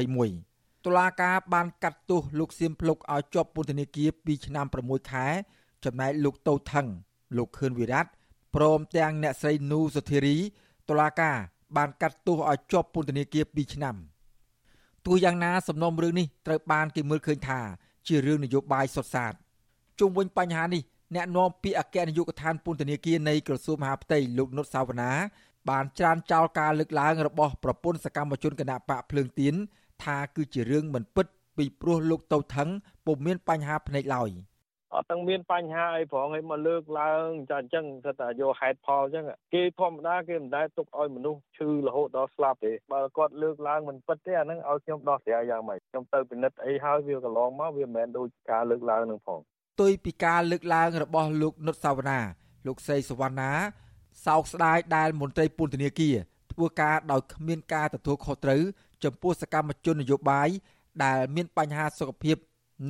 [0.07, 5.27] 2021តុលាការបានកាត់ទោសលោកសៀមភ្លុកឲ្យជាប់ពន្ធនាគារ2ឆ្នាំ6ខែ
[5.85, 6.87] ចំណែកលោកតូថង
[7.37, 8.03] លោកខឿនវិរៈ
[8.55, 10.37] ព្រមទាំងអ្នកស្រីនូសុធារី
[10.89, 11.37] តុលាការ
[11.77, 13.97] បានកាត់ទោសឲ្យជាប់ពន្ធនាគារ2ឆ្នាំ
[15.07, 17.61] ទោះយ៉ាងណាសំណុំរឿងនេះត្រូវបានគេមើលឃើញថា
[18.07, 19.33] ជារឿងនយោបាយសុទ្ធសាធ
[19.99, 20.83] ជុំវិញបញ្ហានេះ
[21.15, 25.13] អ្នកនាំពាក្យអគ្គនាយកដ្ឋានពន្ធនាគារនៃក្រសួងមហាផ្ទៃលោកនុតសាវណ្ណា
[25.71, 29.55] បានច្រានចោលការលើកឡើងរបស់ប្រពន្ធសកម្មជនគណៈបកភ្លើងទៀន
[30.05, 32.69] ថាគឺជារឿងមិនពិតពីព្រោះលោកតូថង
[33.07, 34.31] ពុំមានបញ្ហាភ្នែកឡើយ។
[34.95, 39.25] អត់ទាំងមានបញ្ហាអីប្រងឲ្យមកលើកឡើងចាអញ្ចឹងគាត់ថាយកហេតុផលអញ្ចឹង
[39.55, 49.41] គេធម្មតាគេមិនដែលទុកឲ្យមនុស្សឈឺរហូតដល់ស្លាប់ទេបើគាត់លើកឡើងមិនពិតទេអាហ្នឹងឲ្យខ្ញុំដោះស្រាយយ៉ាងម៉េចខ្ញុំទៅពិនិត្យអីហើយវាកន្លងមកវាមិនមែនដូចការលើកឡើងនឹងផង
[49.81, 52.21] ទុយពីការលើកឡើងរបស់លោកនុតសាវណ្ណា
[52.67, 53.51] លោកសីសវណ្ណា
[54.27, 56.17] សោកស្ដាយដែលមន្ត្រីពន្ធនាគារ
[56.53, 58.63] ធ្វើការដោយគ្មានការទទួលខុសត្រូវ
[59.05, 60.49] ចំពោះសកម្មជននយោបាយ
[61.05, 62.37] ដែលមានបញ្ហាសុខភាព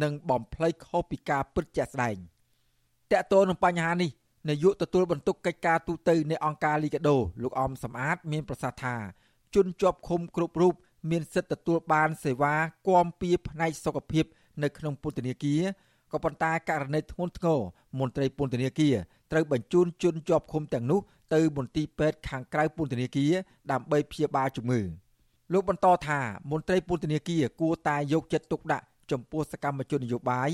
[0.03, 2.16] និងបំភ្លៃខុសពីការពិតជាក់ស្ដែង
[3.11, 4.11] តកតទៅនឹងបញ្ហានេះ
[4.48, 8.94] នាយកទទួលបន្ទុកកិច្ចការទូតនៃអង្គការលីកាដូលោកអំសំអាត មានប្រសាសន៍ថា
[9.55, 10.74] ជនជាប់ឃុំគ្រប់រូប
[11.11, 12.55] មានសិទ្ធិទទួលបានសេវា
[12.88, 14.24] គាំពៀផ្នែកសុខភាព
[14.62, 15.62] នៅក្នុងពន្ធនាគារ
[16.12, 17.61] ក៏ប៉ុន្តែករណីធ្ងន់ធ្ងរ
[17.98, 18.94] មន្ត្រីពន្ធនាគារ
[19.33, 21.00] ត្រូវបញ្ជូនជនជាប់ឃុំទាំងនោះ
[21.35, 23.33] ទៅមន្ទីរពេទ្យខាងក្រៅពន្ធនាគារ
[23.70, 24.81] ដើម្បីព្យាបាលជំងឺ
[25.53, 30.51] លោកបន្តថាមន្ត្រីពន្ធនាគារគួរតែយកចិត្តទុកដាក់ ចំពោះសកម្មជននយោបាយ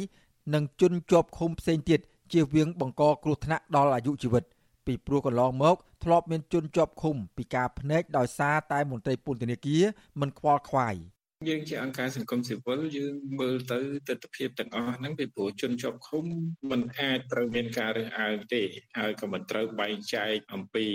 [0.55, 2.01] និងជនជាប់ឃុំផ្សេងទៀត
[2.33, 4.45] ជៀសវាងបង្កគ្រោះថ្នាក់ដល់អាយុជីវិត
[4.87, 9.83] ពីព្រោះកន្លងមក ធ្លាប់មានជនជាប់ឃុំពីការភ្នែកដោយសារតែមន្ត្រីពន្ធនាគារ
[10.21, 10.95] មិនខ្វល់ខ្វាយ។
[11.49, 16.25] យើងជាអង្គការសង្គមស៊ីវិលយើងមើលទៅទស្សនវិជ្ជាទាំងអស់ហ្នឹងពីព្រោះជនជាប់ឃុំ
[16.71, 18.63] มันអាចត្រូវមានការរើសអើងទេ
[18.99, 20.87] ហើយក៏មិនត្រូវបែងចែកអំពី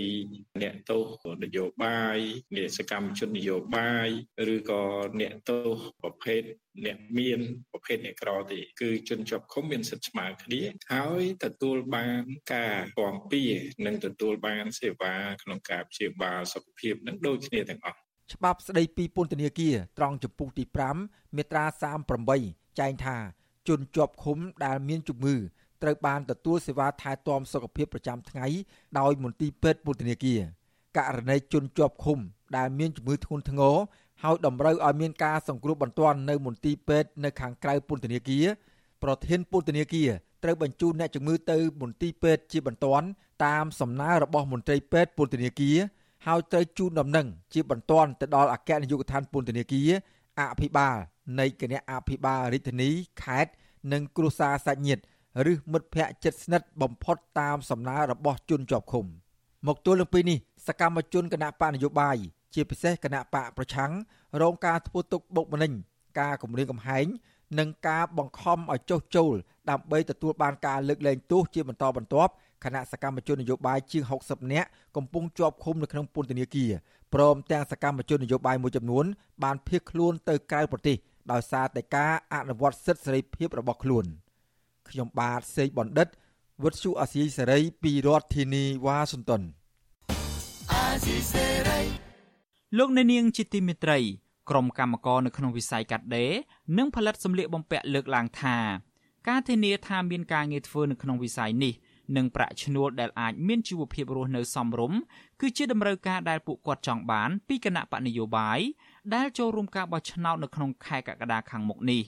[0.62, 2.18] អ្នកទោសនយោបាយ
[2.56, 4.08] អ្នកសកម្មជននយោបាយ
[4.54, 4.84] ឬក៏
[5.22, 6.42] អ្នកទោសប្រភេទ
[6.86, 7.40] អ្នកមាន
[7.72, 10.62] ប្រភេទអ្នកក្រទេគឺជនជាប់ឃុំមានសិទ្ធិស្មើគ្នា
[10.94, 12.22] ហើយទទួលបាន
[12.54, 13.44] ការគាំពៀ
[13.86, 18.02] និងទទួលបានសេវាក្នុងការព្យាបាលសុខភាពនឹងដូចគ្នាទាំងអស់
[18.34, 20.64] ច្បាប់ស្តីពីពន្ធនាគារត្រង់ចំពុកទី
[21.00, 21.66] 5មាត្រា
[22.22, 23.18] 38ចែងថា
[23.68, 25.36] ជនជាប់ឃុំដែលមានជំងឺ
[25.82, 28.46] ត្រូវបានទទួលសេវាថែទាំសុខភាពប្រចាំថ្ងៃ
[29.00, 30.40] ដោយមន្ទីរពេទ្យពន្ធនាគារ
[30.98, 32.20] ករណីជនជាប់ឃុំ
[32.58, 33.76] ដែលមានជំងឺធ្ងន់ធ្ងរ
[34.24, 38.46] ហើយតម្រូវឲ្យមានការសង្គ្រោះបន្ទាន់នៅមន្ទីរពេទ្យនៅខាងក្រៅពន្ធនាគារ
[39.04, 40.10] ប្រធានពន្ធនាគារ
[40.44, 43.06] ត្រូវបញ្ជូនអ្នកជំងឺទៅមន្ទីរពេទ្យជាបន្ទាន់
[43.46, 45.78] តាមសំណើរបស់មន្ត្រីពេទ្យពន្ធនាគារ
[46.28, 49.90] ហើយត្រូវជូនដំណឹងជាបន្ទាន់ទៅដល់អគ្គនាយកដ្ឋានពន្ធនាគារ
[50.40, 50.96] អភិបាល
[51.40, 52.90] នៃគណៈអភិបាលរាជធានី
[53.24, 53.52] ខេត្ត
[53.92, 55.02] និងគ្រួសារសាច់ញាតិ
[55.52, 59.06] ឬមិត្តភ័ក្តិជិតស្និទ្ធបំផុតតាមសំណើរបស់ជនជាប់ឃុំ
[59.68, 62.18] មកទល់នឹងពេលនេះសកម្មជនគណៈបកនយោបាយ
[62.54, 63.92] ជាពិសេសគណៈបកប្រឆាំង
[64.42, 65.72] រងការធ្វើទុកបុកម្នេញ
[66.20, 67.06] ការគំរាមកំហែង
[67.60, 69.34] និងការបង្ខំឲ្យចុះចូល
[69.70, 72.32] ដើម្បីទទួលបានការលើកលែងទោសជាបន្តបន្ទាប់
[72.64, 76.72] គណៈសកម្មជននយោបាយជាង60នាក់កំពុងជាប់ឃុំនៅក្នុងពន្ធនាគារ
[77.14, 79.06] ព្រមទាំងសកម្មជននយោបាយមួយចំនួន
[79.44, 80.98] បានភៀសខ្លួនទៅក្រៅប្រទេស
[81.32, 84.06] ដោយសារតែការអនុវត្តសិទ្ធិសេរីភាពរបស់ខ្លួន
[84.90, 86.08] ខ្ញុំបាទសេកបណ្ឌិត
[86.64, 89.42] វុទ្ធុអាស៊ីសេរីពីរដ្ឋធានីវ៉ាស៊ីនតោន
[90.72, 91.82] អាស៊ីសេរី
[92.78, 94.00] លោកអ្នកនាងជាទីមេត្រី
[94.50, 96.32] ក្រុមកម្មករនៅក្នុងវិស័យកាត់ដេរ
[96.78, 98.58] និងផលិតសម្លៀកបំពាក់លើកឡើងថា
[99.30, 101.74] ការធានាថាមានការងារធ្វើនៅក្នុងវិស័យនេះ
[102.18, 105.00] និងប្រាក់ឈ្នួលដែលអាចមានជីវភាពរស់នៅសមរម្យ
[105.42, 108.60] គឺជាតម្រូវការដែលពួកគាត់ចង់បានពីគណៈបកនយោបាយ
[109.16, 112.04] ដែលចូលរួមការបោះឆ្នោតនៅក្នុងខែកក្កដាខាងមុខនេះ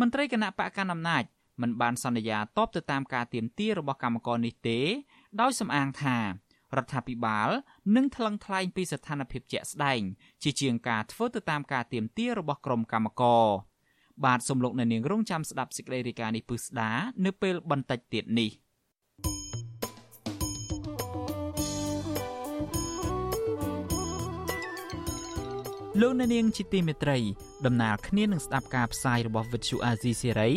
[0.00, 1.24] មន្ត្រីគណៈបកកណ្ដាលអំណាច
[1.62, 4.78] មិនបានសន្យាតបទៅតាមការទៀមទារបស់កម្មករនេះទេ
[5.40, 6.18] ដោយសំអាងថា
[6.76, 7.48] រដ្ឋាភិបាល
[7.96, 10.00] នឹងថ្លឹងថ្លែងពីស្ថានភាពជាក់ស្ដែង
[10.42, 13.46] ជាជាងការធ្វើទៅតាមការទៀមទារបស់ក្រុមកម្មករ
[14.24, 16.90] បាទសំលោកនៅនាងរងចាំស្ដាប់សេចក្តីរាយការណ៍នេះពឹស្ដា
[17.24, 18.50] នៅពេលបន្តិចទៀតនេះ។
[26.00, 27.18] លោកអ្នកនាងជាទីមេត្រី
[27.66, 30.54] ដំណើរគ្នានឹងស្ដាប់ការផ្សាយរបស់ Vuthu Azizi Serai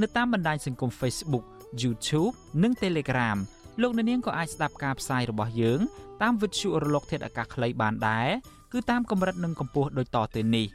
[0.00, 1.44] នៅតាមបណ្ដាញសង្គម Facebook
[1.82, 3.38] YouTube និង Telegram
[3.80, 5.80] លោកអ្នកនាងក៏អាចស្ដាប់ការផ្សាយរបស់យើង
[6.22, 8.28] តាម Vuthu រលកធាតុអាកាសខ្លីបានដែរ
[8.72, 10.66] គឺតាមកម្រិតនិងកម្ពស់ដូចតទៅនេះ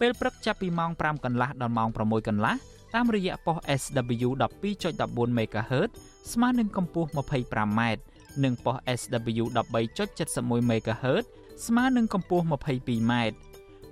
[0.00, 2.54] ពេលព្រឹកចាប់ពីម៉ោង5កន្លះដល់ម៉ោង6កន្លះ
[2.94, 4.28] តាមរយៈប៉ុស SW
[4.82, 5.90] 12.14 MHz
[6.32, 7.80] ស្មើនឹងកម្ពស់ 25m
[8.44, 9.44] និងប៉ុស SW
[10.06, 11.24] 13.71 MHz
[11.66, 13.12] ស្មើនឹងកម្ពស់ 22m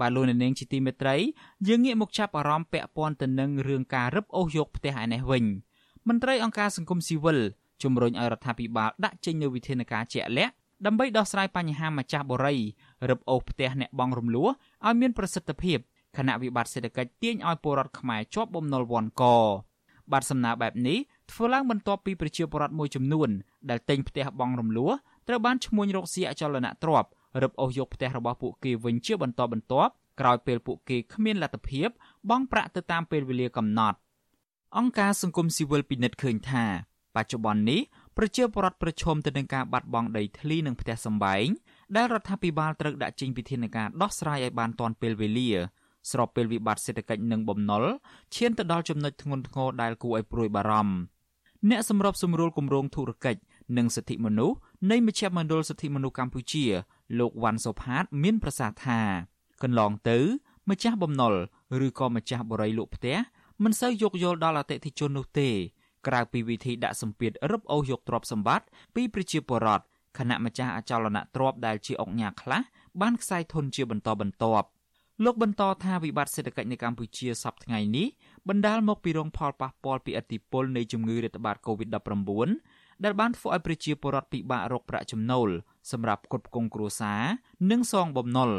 [0.00, 1.16] បាទលោកនាងជាទីមេត្រី
[1.68, 5.44] យើងងាកមកចាប់អារម្មណ៍ពាក់ព័ន្ធទៅនឹងរឿងការរឹបអូសយកផ្ទះឯនេះវិញ
[6.08, 7.38] មន្ត្រីអង្គការសង្គមស៊ីវិល
[7.82, 10.52] ជំរុញឲ្យរដ្ឋាភិបាលដាក់ចេញនូវវិធានការជាក់លាក់
[10.86, 12.60] ដើម្បីដោះស្រាយបញ្ហាម្ចាស់បរិយ
[13.08, 14.48] រឹបអូសផ្ទះអ្នកបងរំលោះ
[14.86, 15.78] ឲ្យមានប្រសិទ្ធភាព
[16.16, 19.22] ខណៈវិបត្តិសេដ្ឋកិច្ចទាញឲ្យពលរដ្ឋខ្មែរជាប់បំណុលវ័នក
[20.12, 20.98] បាទសំណើបែបនេះ
[21.30, 23.28] ធ្វើឡើងបន្ទាប់ពីប្រជាពលរដ្ឋមួយចំនួន
[23.70, 24.90] ដែលទិញផ្ទះបងរំលោះ
[25.28, 27.10] ត្រូវបានឈ្មួញរកស៊ីអចលនទ្រព្យ
[27.42, 31.88] រឹបអូសយកផ្ទះរបស់ពួកគេវិញជាបន្តបន្ទាប់ក្រោយពេលពួកគេគ្មានលទ្ធភាព
[32.30, 33.98] បង់ប្រាក់ទៅតាមពេលវេលាកំណត់
[34.78, 36.64] អង្គការសង្គមស៊ីវិលពិនិត្យឃើញថា
[37.16, 37.80] បច្ចុប្បន្ននេះ
[38.16, 41.46] ប្រជាពលរដ្ឋប្រឈមទៅនឹងការបាត់បង់ដីធ្លីនិងផ្ទះសម្បែង
[41.96, 45.50] ដែលរដ្ឋាភិបាលត្រូវដាក់ចេញវិធានការដោះស្រាយឲ្យបានទាន់ពេលវេលា
[46.10, 47.84] ស្របពេលវិបត្តិសេដ្ឋកិច្ចនិងបំណុល
[48.36, 50.94] ឈានទៅដល់ចំណុចធ្ងន់ធ្ងរដែលគួរឲ្យព្រួយបារម្ភ
[51.70, 53.40] អ្នកសម្របសម្រួលគម្រោងធុរកិច្ច
[53.76, 54.56] និងសិទ្ធិមនុស្ស
[54.90, 56.64] នៃមជ្ឈមណ្ឌលសិទ្ធិមនុស្សកម្ពុជា
[57.18, 59.00] លោកវ៉ាន់សុផាត មានប្រសាសន៍ថា
[59.62, 60.18] កន្លងទៅ
[60.70, 61.34] ម្ចាស់បំណុល
[61.86, 63.16] ឬក៏ម្ចាស់បរិយលក់ផ្ទះ
[63.64, 65.50] មិនសូវយោគយល់ដល់អតិថិជននោះទេ
[66.06, 69.84] ក្រៅពីវិធីដាក់សម្ពាធរឹបអូសយកទ្រព្យសម្បត្តិពីប្រជាពលរដ្ឋ
[70.18, 72.60] គណៈម្ចាស់អចលនទ្រព្យដែលជាអង្គញាខ្លះ
[73.00, 74.68] បានខ្សែធនជាបន្តបន្ទាប់
[75.24, 78.06] លោកបន្តថាវិបត្តិសេដ្ឋកិច្ចនៅកម្ពុជាសប្តាហ៍ថ្ងៃនេះ
[78.48, 85.48] បណ្ដាលមកពីរងផលប៉ះពាល់ពីឥទ្ធិពលនៃជំងឺរាតត្បាត COVID-19 ដែលបានធ្វើឲ្យប្រជាពលរដ្ឋពិបាករកប្រាក់ចំណូល
[85.92, 87.22] សម្រាប់ផ្គត់ផ្គង់គ្រួសារ
[87.70, 88.50] និងសងបំណុល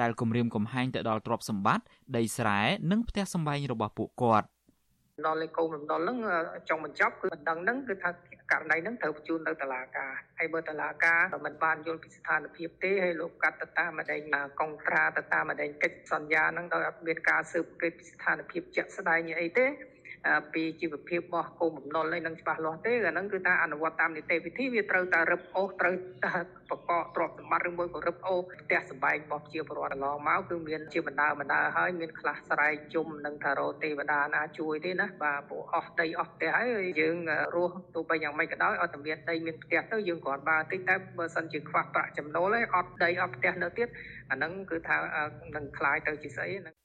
[0.00, 1.84] ដែលគម្រាមកំហែងទៅដល់ទ្រព្យសម្បត្តិ
[2.16, 2.60] ដីស្រែ
[2.90, 4.46] និងផ្ទះសម្បែងរបស់ពួកគាត់
[5.26, 6.18] ដល់លេខកូនរំដលហ្នឹង
[6.68, 8.10] ចង់បញ្ចប់គឺបណ្ដឹងហ្នឹងគឺថា
[8.52, 14.20] ករណីហ្នឹងត្រូវបញ្ជូនទៅតុលាការហើយបើតុលាការមិនបានយល់ពីស្ថានភាពទេហើយលោកកាត់ទៅតាមអដែង
[14.60, 19.66] កុងត្រាទៅតាមអដែងកិច្ចសន្យាហ្នឹងដោយអត់មានការស៊ើបអង្កេតពីស្ថានភាពជាក់ស្ដែងអីទេ
[20.53, 25.95] ពីជីវភាពរបស់គោលបំណុលនេះនឹងច្បាស់លាស់ទេអាហ្នឹងគឺថាអនុវត្តតាមនីតិវិធីវាត្រូវតែរឹបអូសត្រូវ
[26.25, 26.33] តែ
[26.69, 37.17] បកកទ្រព្យសម្បត្តិឬមួយក៏រឹបអូសផ្ទះសម្បែងរបស់ប្រជាពលរដ្ឋកន្លងមកគឺមានជាបណ្ដាបណ្ដាហើយមានខ្លះស្រែកជុំនឹងថារោទេវតាណាជួយទេណាបាទព្រោះអស់ដីអស់ផ្ទះហើយយើង
[37.55, 43.87] រស់ទោះបីយ៉ាងម៉េចក៏ដោយអត់តែមានដីមានផ្ទះទៅយើងគ្រាន់បើតិចតែបើសិនជាខ្វះប្រាក់ចំណូលហើយអត់ដីអត់ផ្ទះនៅទៀត
[44.31, 44.97] អាហ្នឹងគឺថា
[45.55, 46.75] នឹងคล้ายទៅជាស្អីហ្នឹង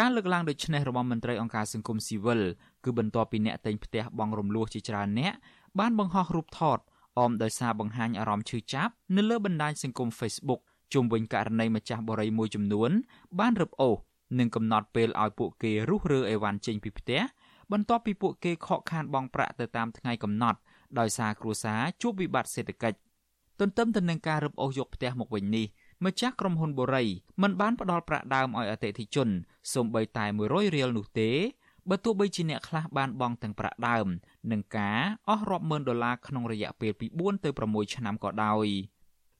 [0.00, 2.42] ការលើកឡើងដូចនេះរបស់មន្ត្រីអង្គការសង្គមស៊ីវិល
[2.87, 5.33] គឺបន្ទាប់ពីអ្នកតែងផ្ទះបងរំលោះជាច្រើនអ្នក
[5.79, 6.79] បានបង្ហោះរូបថត
[7.19, 10.61] អមដោយសារបង្ហាញអារម្មណ៍ឈឺចាប់នៅលើបណ្ដាញសង្គម Facebook
[10.93, 12.91] ជុំវិញករណីម្ចាស់បរិយាមួយចំនួន
[13.39, 13.97] បានរឹបអូស
[14.39, 17.21] និងកំណត់ពេលឲ្យពួកគេរុះរើអីវ៉ាន់ចេញពីផ្ទះ
[17.71, 20.59] បន្ទាប់ពីពួកគេខកខានបង់ប្រាក់ទៅតាមថ្ងៃកំណត់
[20.99, 22.97] ដោយសារគ្រួសារជួបវិបត្តិសេដ្ឋកិច្ច
[23.59, 25.65] ទន្ទឹមទៅនឹងការរឹបអូសយកផ្ទះមកវិញនេះ
[26.05, 27.05] ម្ចាស់ក្រុមហ៊ុនបូរី
[27.41, 29.29] មិនបានផ្ដល់ប្រាក់ដើមឲ្យអតិថិជន
[29.73, 31.29] សូម្បីតែ100រៀលនោះទេ
[31.89, 34.07] បើទោះបីជាអ្នកខ្លះបានបង់ទាំងប្រាក់ដើម
[34.51, 38.67] និងការអស់រាប់ម៉ឺនដុល្លារក្នុងរយៈពេលពី4ទៅ6ឆ្នាំក៏ដោយ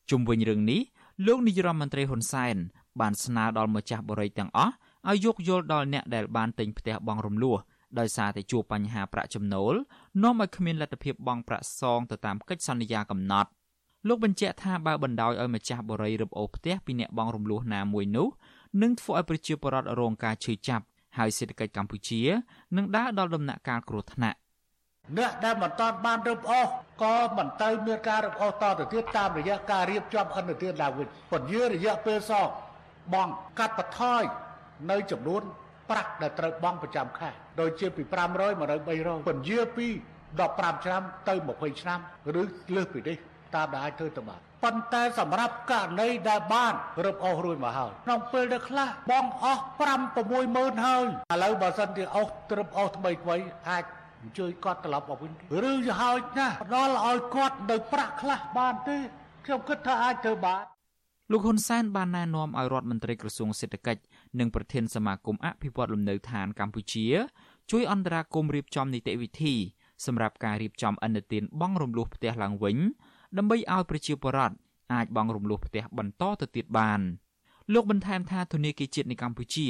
[0.09, 0.81] ជុំវិញរឿងនេះ
[1.25, 2.55] លោកនាយរដ្ឋមន្ត្រីហ៊ុនសែន
[2.99, 4.73] បានស្នើដល់ម្ចាស់បរិយទាំងអស់
[5.09, 7.57] ឲ្យយោគយល់ដល់អ្នកដែលបានទិញផ្ទះបង់រំលោះ
[7.99, 9.73] ដោយសារតែជួបបញ្ហាប្រាក់ចំណូល
[10.23, 13.49] នាំឲ្យគ្មានលទ្ធភាពបង់ប្រាក់សងទៅតាមកិច្ចសន្យាកំណត់
[14.07, 18.27] លោកបញ្ជាក់ថាបើបណ្ដោយឲ្យម្ចាស់បរិយរឹបអូសផ្ទះពីអ្នកបងរំលោះណាមួយនោះ
[18.81, 20.85] នឹងធ្វើឲ្យប្រជាពលរដ្ឋរងការឈឺចាប់
[21.17, 22.21] ហើយសេដ្ឋកិច្ចកម្ពុជា
[22.77, 24.37] នឹងដើរដល់ដំណាក់កាលគ្រោះថ្នាក់
[25.17, 26.67] អ្នកដែលមិនតាន់បានរឹបអូស
[27.03, 32.47] ក៏មិនទៅមានការរឹបអូសតទៅទៀតតាមរយៈការរៀបចំអន្តរជាតិឡើងវិញពន្យារយៈពេលសង
[33.13, 33.27] បង
[33.59, 34.23] កាត់បន្ថយ
[34.91, 35.41] នៅចំនួន
[35.89, 39.87] ប្រាក់ដែលត្រូវបង់ប្រចាំខែដូចជាពី500មកដល់300ពន្យាពី
[40.37, 41.99] 15ឆ្នាំទៅ20ឆ្នាំ
[42.39, 42.43] ឬ
[42.75, 43.17] លើសពីនេះ
[43.55, 46.73] តាមដែលអាចធ្វើទៅបាន ប៉ុន្តែសម្រាប់ករណីដែលបាន
[47.05, 53.37] រឹបអូសរួចមកហើយក្នុងពេលដែលខ្លះបងអស់5 6ម៉ឺនហើយឥឡូវបើសិនជាអូសរឹបអូសថ្មីថ្មី
[53.69, 53.83] អាច
[54.21, 55.31] អញ្ជើញគាត់ត្រឡប់មកវិញ
[55.69, 58.97] ឬទៅហើយណាផ្ដល់ឲ្យគាត់នៅប្រាក់ខ្លះបានទេ
[59.45, 60.63] ខ្ញុំគិតថាអាចធ្វើបាន
[61.31, 64.01] លោកហ៊ុនសែនបានណែនាំឲ្យរដ្ឋមន្ត្រីក្រសួងសេដ្ឋកិច្ច
[64.39, 67.05] និងប្រធានសមាគមអភិវឌ្ឍលំនៅឋានកម្ពុជា
[67.71, 69.55] ជួយអន្តរាគមន៍រៀបចំនីតិវិធី
[70.05, 72.77] សម្រាប់ការរៀបចំអនុទានបង់រំលោះផ្ទះឡើងវិញ
[73.37, 74.55] ដើម្បីឲ្យប្រជាពលរដ្ឋ
[74.93, 77.01] អាចបង់រំលោះផ្ទះបន្តទៅទៀតបាន
[77.73, 79.67] លោកបន្ថែមថាធនាគារជាតិនៃកម្ពុជា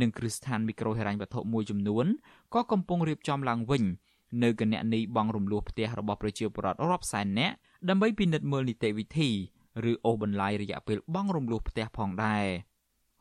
[0.00, 2.06] និងគ្រឹះស្ថានមីក្រូហិរញ្ញវត្ថុមួយចំនួន
[2.54, 3.84] ក៏កំពុងរៀបចំឡើងវិញ
[4.42, 7.54] នៅគណនីបង់រំលោះផ្ទះរបស់ប្រជាពលរដ្ឋរាប់សែននាក់
[7.88, 9.30] ដើម្បីពិនិត្យមើលនីតិវិធី
[9.90, 12.46] ឬអូសបន្លាយរយៈពេលបង់រំលោះផ្ទះផងដែរ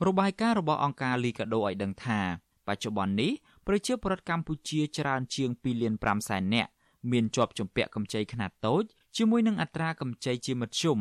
[0.08, 2.20] របាយការណ៍របស់អង្គការលីកាដូឲ្យដឹងថា
[2.68, 3.32] បច្ចុប្បន្ននេះ
[3.68, 6.70] ប្រជាពលរដ្ឋកម្ពុជាច្រើនជាង2លាន5សែននាក់
[7.12, 8.84] មានជាប់ជំពាក់កម្ចីខ្នាតតូច
[9.18, 11.00] ជាមួយនឹងអត្រាកម្ចីជាមធ្យម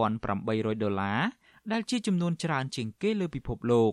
[0.00, 1.20] 3800ដុល្លារ
[1.72, 3.92] ដែលជាចំនួនច្រើនជាងគេលើពិភពលោក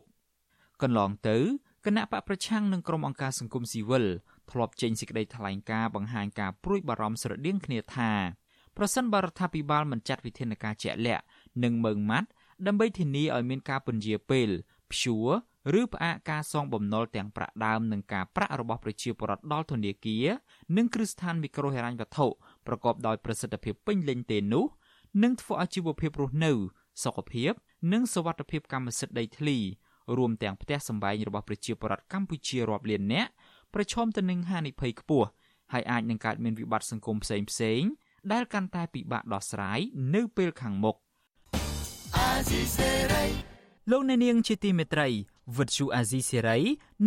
[0.82, 1.38] កន្លងទៅ
[1.86, 4.06] គណៈបកប្រឆាំងនិងក្រុមអង្គការសង្គមស៊ីវិល
[4.51, 8.12] ធ្លាប់ចេញសេចក្តីថ្លែងការណ៍បង្ហាញការព្រួយបារម្ភស្រដៀងគ្នាថា
[8.77, 11.23] ប្រសិនបរដ្ឋាភិបាលមិនចាត់វិធានការជាក់លាក់
[11.63, 12.29] និងមើងម៉ាត់
[12.67, 14.49] ដើម្បីធានាឲ្យមានការពន្យាពេល
[14.91, 15.29] ព្យួរ
[15.79, 20.25] ឬផ្អាកការសងបំណុលទាំងប្រាក់ដើមនិងការប្រាក់របស់ប្រជាពលរដ្ឋដល់ធនាគារ
[20.77, 22.27] និងគ្រឹះស្ថានមីក្រូហិរញ្ញវត្ថុ
[22.66, 24.64] ប្រកបដោយប្រសិទ្ធភាពពេញលេញទេនោះ
[25.22, 26.52] នឹងធ្វើឲ្យជីវភាពរស់នៅ
[27.04, 27.52] សុខភាព
[27.92, 29.58] និងសวัสดิភាពកម្មសិទ្ធិដីធ្លី
[30.16, 33.30] រួមទាំងផ្ទះសម្បែងរបស់ប្រជាពលរដ្ឋកម្ពុជារាប់លាននាក់
[33.74, 35.28] ប្រឈមទៅនឹងហានិភ័យខ្ពស់
[35.72, 37.82] ហើយអាចនឹងកើតមានវិបត្តិសង្គមផ្សេងផ្សេង
[38.32, 39.80] ដែលកាន់តែពិបាកដោះស្រាយ
[40.14, 40.96] នៅពេលខាងមុខ
[43.90, 45.08] លោកអ្នកនាងជាទីមេត្រី
[45.58, 46.60] វិទ្យុអាស៊ីសេរី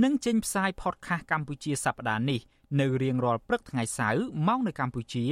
[0.02, 2.40] នឹងចេញផ្សាយផតខាសកម្ពុជាសប្តាហ៍នេះ
[2.80, 5.24] នៅរៀងរាល់ព្រឹកថ្ងៃសៅរ៍ម៉ោងនៅកម្ពុជា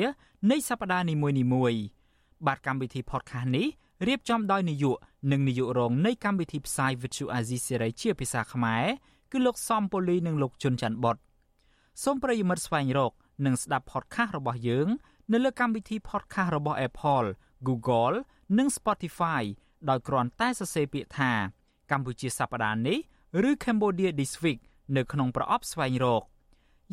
[0.51, 1.15] នៃសប្តាហ៍នី
[1.55, 1.83] មួយៗ
[2.47, 3.67] បាទកម្មវិធី podcast នេះ
[4.09, 4.97] រៀបចំដោយនាយក
[5.33, 8.85] និងនាយករងនៃកម្មវិធីផ្សាយ Vithu Azizi Serai ជាភាសាខ្មែរ
[9.33, 11.17] គឺលោកសំពូលីនិងលោកជុនច័ន្ទបត
[12.03, 13.13] សូមប្រិយមិត្តស្វែងរក
[13.47, 14.89] និងស្ដាប់ podcast របស់យើង
[15.33, 17.29] នៅលើកម្មវិធី podcast របស់ Apple,
[17.69, 18.17] Google
[18.59, 19.43] និង Spotify
[19.89, 21.33] ដោយគ្រាន់តែសរសេរពាក្យថា
[21.91, 22.99] កម្ពុជាសប្តាហ៍នេះ
[23.49, 24.61] ឬ Cambodia This Week
[24.97, 26.23] នៅក្នុងប្រអប់ស្វែងរក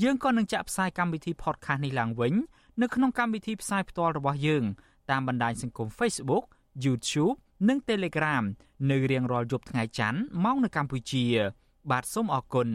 [0.04, 2.34] យើងក៏នឹងចាក់ផ្សាយកម្មវិធី podcast នេះឡើងវិញ
[2.82, 4.64] នៅក្នុងកម្មវិធីផ្សាយផ្ទាល់របស់យើង
[5.12, 6.46] តាមបណ្ដាញសង្គម Facebook
[6.86, 7.36] YouTube
[7.70, 8.44] និង Telegram
[8.92, 11.26] នៅរៀងរាល់យប់ថ្ងៃច័ន្ទម៉ោងនៅកម្ពុជា
[11.92, 12.68] បាទសូមអរគុណ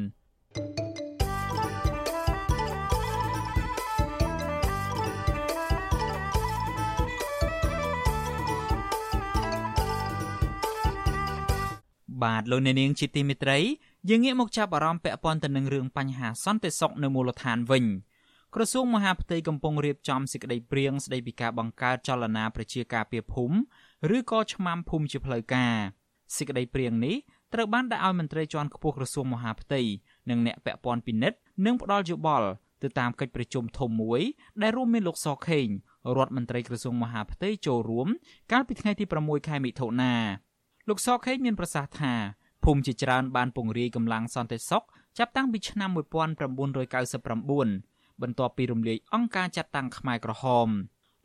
[12.22, 13.58] បាទលោកអ្នកនាងជាទីមេត្រី
[14.08, 17.84] យើងងាកមកចាប់អារម្មណ៍ពាក់ព័ន្ធទៅនឹងរឿងបញ្ហាសន្តិសុខនៅមូលដ្ឋានវិញ
[18.54, 25.74] ក្រសួងមហាផ្ទៃកំពុងរៀបចំសេចក្តីព្រាងស្តីពីការបង្កើតចលនាប្រជាការពារភូមិឬក៏ឆ្មាំភូមិជាផ្លូវការ
[26.36, 27.16] សេចក្តីព្រាងនេះ
[27.54, 29.80] ត្រូវបានដាក់ឲ្យមន្ត្រីជាន់ខ្ពស់ក្រសួងមហាផ្ទៃ
[30.30, 32.48] និងអ្នកពាក់ព័ន្ធពិនិត្យនិងផ្ដល់យោបល់
[32.82, 34.20] ទៅតាមកិច្ចប្រជុំធំមួយ
[34.62, 35.66] ដែលរួមមានលោកសខេង
[36.16, 38.08] រដ្ឋមន្ត្រីក្រសួងមហាផ្ទៃចូលរួម
[38.52, 40.14] កាលពីថ្ងៃទី6ខែមិថុនា
[40.90, 42.14] លោកសខេងមានប្រសាសន៍ថា
[42.64, 44.84] ភូមិជាច្រើនបានពង្រាយកម្លាំងសន្តិសុខ
[45.18, 50.68] ចាប់តាំងពីឆ្នាំ1999បន្ទាប់ពីរំលាយអង្គការចាត់តាំងខ្មែរក្រហម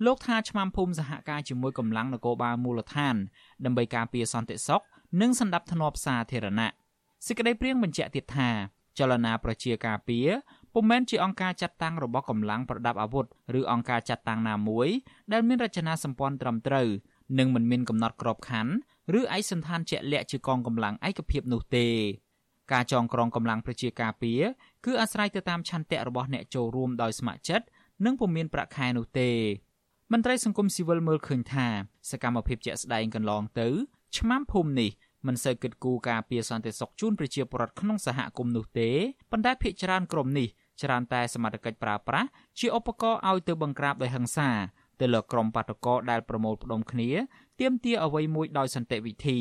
[0.05, 3.15] លោកថាឆ្មាំភូមិសហការជាមួយកម្លាំងនគរបាលមូលដ្ឋាន
[3.65, 4.81] ដើម្បីការពារសន្តិសុខ
[5.21, 6.69] និងសន្តិភាពសាធារណៈ
[7.27, 8.49] សេចក្តីព្រៀងបញ្ជាក់ទៀតថា
[8.99, 10.27] ចលនាប្រជាការពារ
[10.73, 13.25] ពុំមែនជាអង្គការចាត់តាំងរបស់កម្លាំងប្រដាប់អាវុធ
[13.59, 14.87] ឬអង្គការចាត់តាំងណាមួយ
[15.31, 16.87] ដែលមានរចនាសម្ព័ន្ធត្រឹមត្រូវ
[17.39, 18.73] និងមិនមានកំណត់ក្របខ័ណ្ឌ
[19.17, 21.87] ឬឯកសណ្ឋានជាក់លាក់ជាកងកម្លាំងឯកភាពនោះទេ
[22.71, 24.41] ការចងក្រងកម្លាំងប្រជាការពារ
[24.85, 27.65] គឺអាស្រ័យទៅតាមឆន្ទៈរបស់អ្នកចូលរួមដោយស្ម័គ្រចិត្ត
[28.05, 29.31] និងពុំមានប្រាក់ខែនោះទេ
[30.11, 31.67] មន្ត្រីសង្គមស៊ីវិលមើលឃើញថា
[32.11, 33.67] សកម្មភាពជាក់ស្ដែងកន្លងទៅ
[34.17, 34.91] ឆ្មាំភូមិនេះ
[35.27, 38.89] មិនសូវគិតគូរការពារសន្តិសុខជូនប្រជាពលរដ្ឋក្នុងសហគមន៍នោះទេ
[39.31, 40.47] ប៉ុន្តែភ្នាក់ច្រើនក្រុមនេះ
[40.83, 44.49] ច្រើនតែសមត្ថកិច្ចប្រើប្រាស់ជាឧបករណ៍ឲ្យទៅបង្ក្រាបដោយហិង្សា
[44.99, 47.09] ទៅលើក្រុមបាតុករដែលប្រមូលផ្ដុំគ្នា
[47.61, 49.39] ទាមទារអ្វីមួយដោយសន្តិវិធី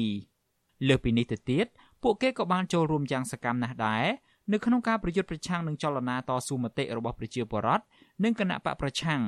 [0.89, 1.67] លើសពីនេះទៅទៀត
[2.03, 4.07] ពួកគេក៏បានចូលរួមយ៉ាងសកម្មណាស់ដែរ
[4.53, 7.85] នៅក្នុងការប្រយុទ្ធប្រឆាំងនឹងចលនាតស៊ូមតិរបស់ប្រជាពលរដ្ឋ
[8.25, 9.21] និងគណៈបកប្រឆាំង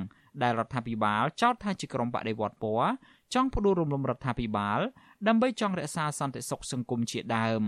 [0.42, 2.90] ដែលរដ្ឋាភិបាលចោទថាជាក្រុមបដិវត្តពណ៌
[3.34, 4.80] ចង់ផ្ដួលរំលំរដ្ឋាភិបាល
[5.26, 7.62] ដើម្បីចង់រក្សាសន្តិសុខសង្គមជាដើម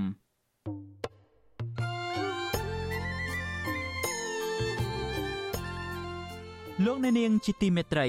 [6.85, 8.09] លោកអ្នកនាងជាទីមេត្រី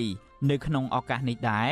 [0.49, 1.71] នៅក្នុងឱកាសនេះដែរ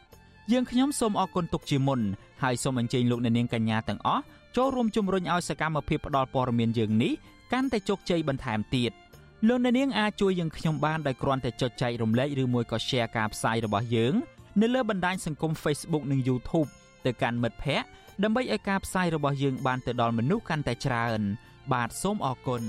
[0.51, 2.01] យើងខ្ញុំសូមអរគុណទុកជាមុន
[2.43, 4.23] ហើយសូមអញ្ជើញលោកអ្នកនាងកញ្ញាទាំងអស់
[4.55, 7.13] ចូលរួមជំរុញឲ្យសកម្មភាពផ្តល់ព័ត៌មានយើងនេះ
[7.53, 8.91] កាន់តែជោគជ័យបន្ថែមទៀត
[9.47, 14.13] លោកអ្នកនាងអាចជួយយើងខ្ញុំបានដោយគ្រាន់តែចុចចែករំលែកឬមួយក៏ Share ការផ្សាយរបស់យើង
[14.61, 16.69] នៅលើបណ្ដាញសង្គម Facebook និង YouTube
[17.05, 17.87] ទៅកាន់មិត្តភ័ក្តិ
[18.23, 21.21] ដើម្បីឲ្យការផ្សាយរបស់យើងបានទៅដល់មនុស្សកាន់តែច្រើន
[21.73, 22.63] បាទសូមអរគុណ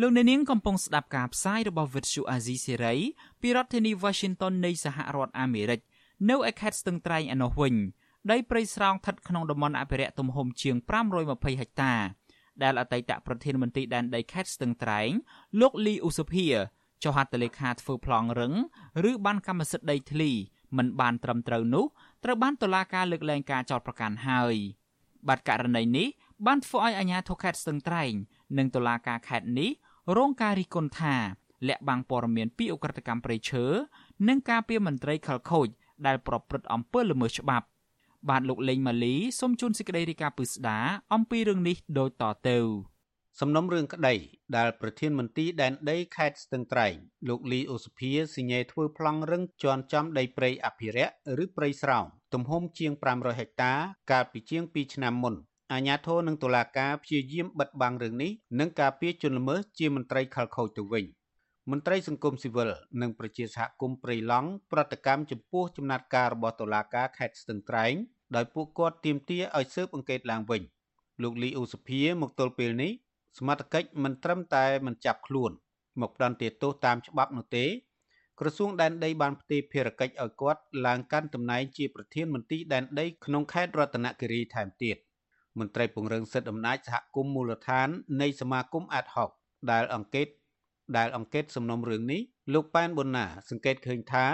[0.00, 2.98] លោកអ្នកនាងកំពុងស្ដាប់ការផ្សាយរបស់ Vuthu Azizi Serai
[3.40, 5.80] ពីរដ្ឋធានី Washington នៃសហរដ្ឋអាមេរិក
[6.30, 7.74] នៅឯខេត្តស្ទឹងត្រែងឯណោះវិញ
[8.30, 10.76] ដីព្រៃស្រោងស្ថិតក្នុងតំបន់អភិរក្សទំហំជាង
[11.18, 11.94] 520ហិកតា
[12.62, 15.10] ដែលអតីតប្រធានមន្ត្រីដែនដីខេត្តស្ទឹងត្រែង
[15.60, 16.46] លោកលីអ៊ូសុភា
[17.02, 18.52] ចុះហត្ថលេខាធ្វើប្លង់រឹង
[19.10, 20.30] ឬបានកម្មសិទ្ធិដីធ្លី
[20.76, 21.84] មិនបានត្រឹមត្រូវនោះ
[22.24, 24.56] ត្រូវបានតុលាការលើកលែងការចោទប្រកាន់ហើយ
[25.28, 26.08] បាទករណីនេះ
[26.46, 28.12] បានធ្វើឲ្យអាជ្ញាធរខេត្តស្ទឹងត្រែង
[28.58, 29.70] និងតុលាការខេត្តនេះ
[30.16, 31.16] រងការរិះគន់ថា
[31.68, 33.64] លាក់បាំងព័ត៌មានពីអ ுக ្រិតកម្មព្រៃឈើ
[34.28, 35.68] និងការពីមន្ត្រីខលខូច
[36.06, 37.66] ដែលប្រព្រឹត្តអំពើល្មើសច្បាប់
[38.28, 40.78] បាទលោកលេងម៉ាលីសូមជូនសេចក្តីរាយការណ៍ពឹស្ដា
[41.14, 42.58] អំពីរឿងនេះដូចតទៅ
[43.40, 44.14] សំណុំរឿងក្តី
[44.56, 46.94] ដែលប្រធានមន្ទីរដែនដីខេត្តស្ទឹងត្រែង
[47.28, 52.04] លោកលីអូសុភាសញ្ញេធ្វើប្លង់រឹងជន់ចំដីព្រៃអភិរក្សឬព្រៃស្រោង
[52.34, 53.72] ទំហំជាង500ហិកតា
[54.10, 55.34] កាលពីជាង2ឆ្នាំមុន
[55.72, 61.04] អាជ្ញាធរនិងតុលាការព្យាយាមបិទបាំងរឿងនេះនិងការពារជនល្មើសជាមន្ត្រីខលខូចទៅវិញ
[61.70, 67.94] មន្ត្រីសង្គមស៊ីវិលនិងប្រជាសហគមន៍ព្រៃឡង់ប្រតិកម្មចំពោះចំណាត់ការរបស់តុលាការខេត្តស្ទឹងត្រែង
[68.36, 70.62] ដោយពួកគាត់ទាមទារឲ្យស៊ើបអង្កេតឡើងវិញ
[71.22, 72.92] លោកលីអូសុភាមកទល់ពេលនេះ
[73.38, 75.50] សមត្ថកិច្ចមិនត្រឹមតែមិនចាប់ខ្លួន
[76.00, 77.66] មកផ្ដន្ទាទោសតាមច្បាប់នោះទេ
[78.40, 84.96] ក្រសួងដែនដីបានផ្ទេរភារកិច្ចឲ្យគាត់ឡើងកាន់តំណែងជាប្រធានមន្ទីរដែនដីក្នុងខេត្តរតនគិរីថែមទៀត
[85.58, 87.88] មន្ត្រីពង្រឹងសិទ្ធិអំណាចសហគមន៍មូលដ្ឋាន
[88.20, 89.30] នៃសមាគមអាត់ហុក
[89.72, 90.28] ដែលអង្កេត
[90.96, 92.20] ដែលអង្កេតសំណុំរឿងនេះ
[92.54, 94.26] លោកប៉ែនប៊ុនណា សង្កេតឃើញថា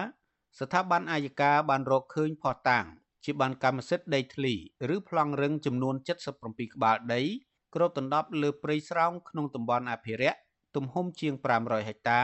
[0.58, 2.84] ស្ថាប័នអាយកាបានរកឃើញផុសតាង
[3.24, 4.54] ជាបានកម្មសិទ្ធិដីធ្លី
[4.94, 5.94] ឬប្លង់រឹងចំនួន
[6.34, 7.22] 77ក្បាលដី
[7.74, 10.38] គ្របដណ្ដប់លើព្រៃស្រោងក្នុងតំបន់អភិរក្ស
[10.76, 12.20] ទំហំជាង500ហិកតា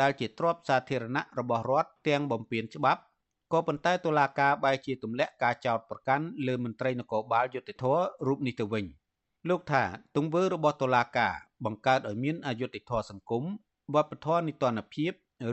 [0.00, 3.00] ដែលជាទ្រព្យសាធារណៈរបស់រដ្ឋទាំងបំពេញច្បាប់
[3.52, 7.84] ក៏ប៉ុន្តែតុលាការបែរជាទម្លាក់ការចោទប្រកាន់លើមន្ត្រីនគរបាលយុតិធធ
[8.26, 8.84] រូបនេះទៅវិញ
[9.48, 9.82] លោកថា
[10.16, 11.34] ទង្វើរបស់តុលាការ
[11.64, 13.44] បង្កើតឲ្យមានអយុត្តិធម៌សង្គម
[13.94, 15.12] វប្បធម៌នីតិរដ្ឋភាព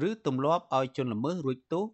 [0.10, 1.86] ឬទម្លាប់ឲ្យជនល្មើសរួចទោស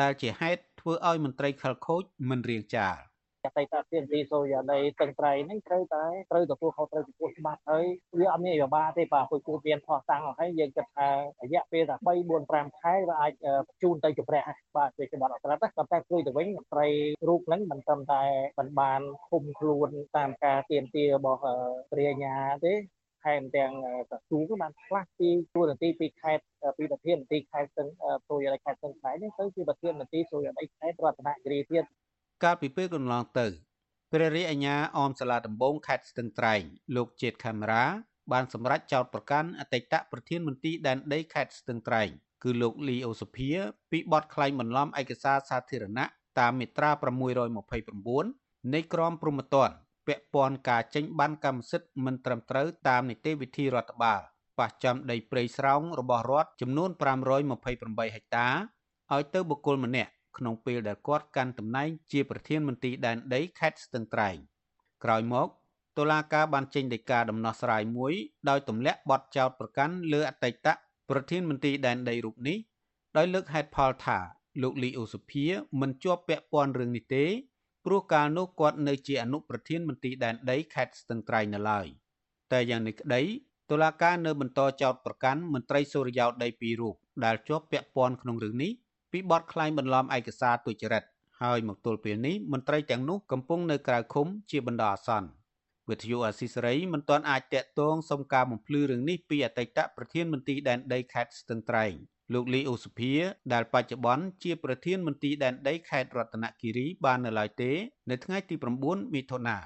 [0.00, 2.96] ដែលជាហេតុធ្វើឲ្យមន្ត្រីខលខូចមិនរៀងចាល
[3.44, 7.84] អតីតទានទីសូយ៉ាដីតឹងត្រៃហ្នឹងត្រូវតែត្រូវទទួលខុសត្រូវចំពោះច្បាប់ហើយ
[8.18, 11.08] វាអត់មានវិបាកទេបាទពួកគូមានផោះតាំងហើយយើងគិតថា
[11.42, 13.32] រយៈពេលថា3 4 5ខែវាអាច
[13.66, 14.42] បញ្ជូនទៅជំរះ
[14.76, 16.88] បាទជាច្បាប់អត្រាតែប៉ុន្តែព្រួយទៅវិញមន្ត្រី
[17.28, 18.22] រូបហ្នឹងមិនត្រឹមតែ
[18.58, 21.40] មិនបានឃុំខ្លួនតាមការទាមទាររបស់
[21.90, 22.34] ព្រះអាញា
[22.64, 22.74] ទេ
[23.24, 23.72] ថែមទាំង
[24.10, 26.44] ក្រសួងក៏បានផ្លាស់ពីទួលនីតិពីខេត្ត
[26.78, 27.88] ពីប្រធានមន្ត្រីខេត្តស្ទឹង
[28.28, 31.84] សូរិយដីខេត្តស្ទឹងត្រែងនេះទៅជាប្រធានមន្ត្រីសូរិយដីខេត្តរតនគិរីទៀត
[32.42, 33.46] កាលពីពេលកន្លងទៅ
[34.12, 36.62] ព្រះរាជអាជ្ញាអមសាលាដំបងខេត្តស្ទឹងត្រែង
[36.96, 37.84] លោកជាតិខេមរា
[38.32, 42.08] បានសម្រេចចោទប្រកាន់អតីតប្រធានមន្ត្រីដែនដីខេត្តស្ទឹងត្រែង
[42.42, 43.50] គឺលោកលីអូសុភា
[43.90, 46.06] ពីបទក្លែងបន្លំឯកសារសាធារណៈ
[46.38, 46.90] តាមមាត្រា
[47.62, 49.74] 629នៃក្រមព្រហ្មទណ្ឌ
[50.06, 54.20] ពាក់ព័ន្ធការចេញបានកម្មសិទ្ធិមិនត្រឹមត្រូវតាមនីតិវិធីរដ្ឋបាល
[54.58, 56.90] ប៉ះចំដីព្រៃស្រោងរបស់រដ្ឋចំនួន
[57.52, 58.48] 528ហិកតា
[59.12, 64.36] ឲ្យទៅបុគ្គលម្នាក់ ក្នុងពេលដែលគាត់កាន់តំណែងជាប្រធានមន្ត្រីដែនដីខេត្តស្ទឹងត្រែង
[65.04, 65.48] ក្រោយមក
[65.98, 68.12] តុលាការបានចេញដីកាដំណោះស្រាយមួយ
[68.48, 70.68] ដោយទម្លាក់បទចោទប្រកាន់លើអតីត
[71.10, 72.58] ប្រធានមន្ត្រីដែនដីរូបនេះ
[73.16, 74.18] ដោយលើកហេតុផលថា
[74.62, 75.46] លោកលីអូសុភា
[75.80, 77.24] មិនជាប់ពាក់ព័ន្ធរឿងនេះទេ
[77.84, 81.86] ព្រោះកាលនោះគាត់នៅជាអនុប្រធានមន្ត្រីដែនដីខេត្តស្ទឹងត្រែងនៅឡើយ
[82.52, 83.22] តែយ៉ាងនេះក្តី
[83.70, 88.72] តុលាការនៅបន្តចោទប្រកាន់មន្ត្រីសូរិយោដីពីររូបដែលជាប់ពាក់ព័ន្ធក្នុងរឿងនេះ
[89.12, 91.04] ពីបទក្លែងបន្លំឯកសារទុច្ចរិត
[91.42, 95.28] ហើយមកទល់ពេលនេះមន្ត្រីទាំងនោះកំពុងនៅក្រៅឃុំជាបណ្ដោះអាសន្ន
[95.90, 101.92] វិទ្យុអាស៊ីសេរីមិនទាន់អាចតាក់ទងសុំការបំភ្លឺរឿងនេះពីអតីតប្រធានមន្ត្រីដែនដីខេត្តស្ទឹងត្រែង
[102.32, 103.14] លោកលីអូសុភា
[103.52, 107.72] ដែលបច្ចុប្បន្នជាប្រធានមន្ត្រីដែនដីខេត្តរតនគិរីបាននៅឡើយទេ
[108.10, 108.54] នៅថ្ងៃទី
[108.84, 109.58] 9មិថុនា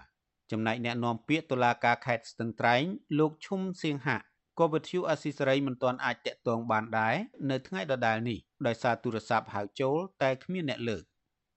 [0.50, 2.82] ចំណែកអ្នកនាំពាក្យតុលាការខេត្តស្ទឹងត្រែង
[3.18, 4.26] លោកឈុំសៀងហាក់
[4.58, 7.16] ក៏វិទ្យុអស៊ីសេរីមិនទាន់អាចតាក់ទងបានដែរ
[7.50, 11.02] នៅថ្ងៃដដែលនេះដោយសារទូរស័ព្ទហៅចូលតែគ្មានអ្នកលើក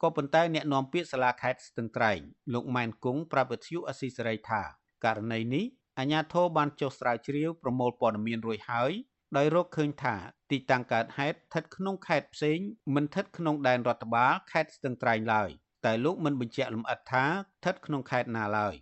[0.01, 2.19] ក៏ប៉ុន្តែអ្នកនាំពាក្យសាលាខេត្តស្ទឹងត្រែង
[2.53, 4.61] លោកម៉ែនគង់ប្រាប់វិទ្យុអស៊ីសេរីថា
[5.05, 5.65] ករណីនេះ
[5.99, 8.91] អាជ្ញាធរបានចុះស្រាវជ្រាវប្រមូលព័ត៌មានរួចហើយ
[9.37, 10.15] ដោយរកឃើញថា
[10.51, 12.59] ទីតាំងកើតហេតុស្ថិតក្នុងខេត្តផ្សេង
[12.95, 15.49] មិនស្ថិតក្នុងដែនរដ្ឋបាលខេត្តស្ទឹងត្រែងឡើយ
[15.85, 18.75] តែលោកមិនបញ្ជាក់លម្អិតថាស្ថិតក្នុងខេត្តណាឡើយ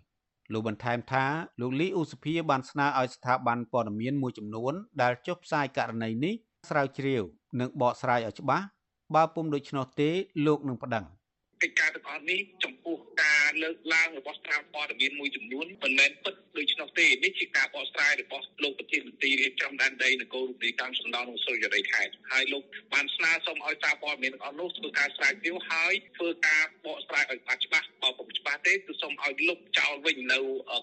[0.52, 1.24] លោកបន្ថែមថា
[1.60, 4.72] លោកលីអ៊ូសុភាបានស្នើឲ្យស្ថាប័នព័ត៌មានមួយចំនួន
[5.02, 6.34] ដែលចុះផ្សាយករណីនេះ
[6.68, 7.22] ស្រាវជ្រាវ
[7.60, 8.64] និងបកស្រាយឲ្យច្បាស់
[9.14, 10.10] បើពុំដូច្នោះទេ
[10.46, 11.04] លោកនឹងប្តឹង។
[11.62, 22.62] កិច្ចការទាំងអស់នេះចំពោះការលើកឡើងរបស់ស្ថាបព័ត៌មានមួយចំនួនមិនមែនពិតដូច្នោះទេនេះជាការបកស្រាយរបស់លោកប្រធានមន្ត្រីរៀបចំដែនដីនគររូបនីកម្មសំដៅក្នុងសុរិយដីខេត្តហើយលោក
[22.94, 30.38] បានស្នើសុំឲ្យសារព័ត៌មានទាំងអស់នោះធ្វើការស្រាវជ្រាវហើយធ្វើការបកស្រាយឲ្យបានច្បាស់បើពុំច្បាស់ទេគឺសូមឲ្យលុបចោលវិញនៅ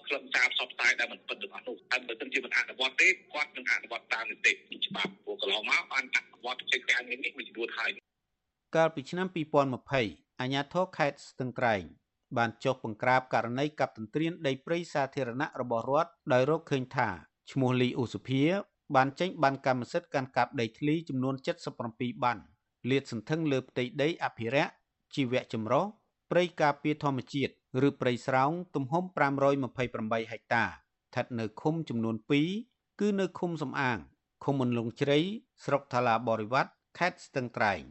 [0.06, 4.52] ក្លឹបសារផ្សព្វផ្សាយដែលមិនពិតទាំងអស់នោះហើយបើមិនជាមិនអនុវត្តទេគាត់នឹងអនុវត្តតាមនីតិ
[4.86, 7.90] ច្បាប់ព្រោះកន្លងមកបានអនុវត្តកិច្ចការនេះមួយចំនួនហើយ
[8.76, 11.82] កាលពីឆ្នាំ2020 អាជ្ញាធរខេត្តស្ទឹងត្រែង
[12.36, 17.08] បានចុះបង្ក្រាបករណីកាប់ទន្ទ្រានដីព្រៃសាធារណៈរបស់រដ្ឋដោយរកឃើញថា
[17.50, 18.42] ឈ្មោះលីអ៊ូសុភា
[18.96, 21.34] បានចេញបានកម្មសិទ្ធិកាន់កាប់ដីធ្លីចំនួន
[21.78, 22.38] 77បាន
[22.90, 24.72] លាតសន្ធឹងលើផ្ទៃដីអភិរក្ស
[25.14, 25.84] ជីវៈចម្រុះ
[26.30, 27.52] ព្រៃការពារធម្មជាតិ
[27.86, 29.04] ឬព្រៃស្រោងទំហំ
[29.66, 32.16] 528ហិកតាស្ថិតនៅឃុំចំនួន
[32.58, 33.98] 2គឺនៅឃុំសំអាង
[34.44, 35.18] ឃុំមន្លងជ្រៃ
[35.64, 37.82] ស្រុកថាឡាបរិវត្តខេត្តស្ទឹងត្រែង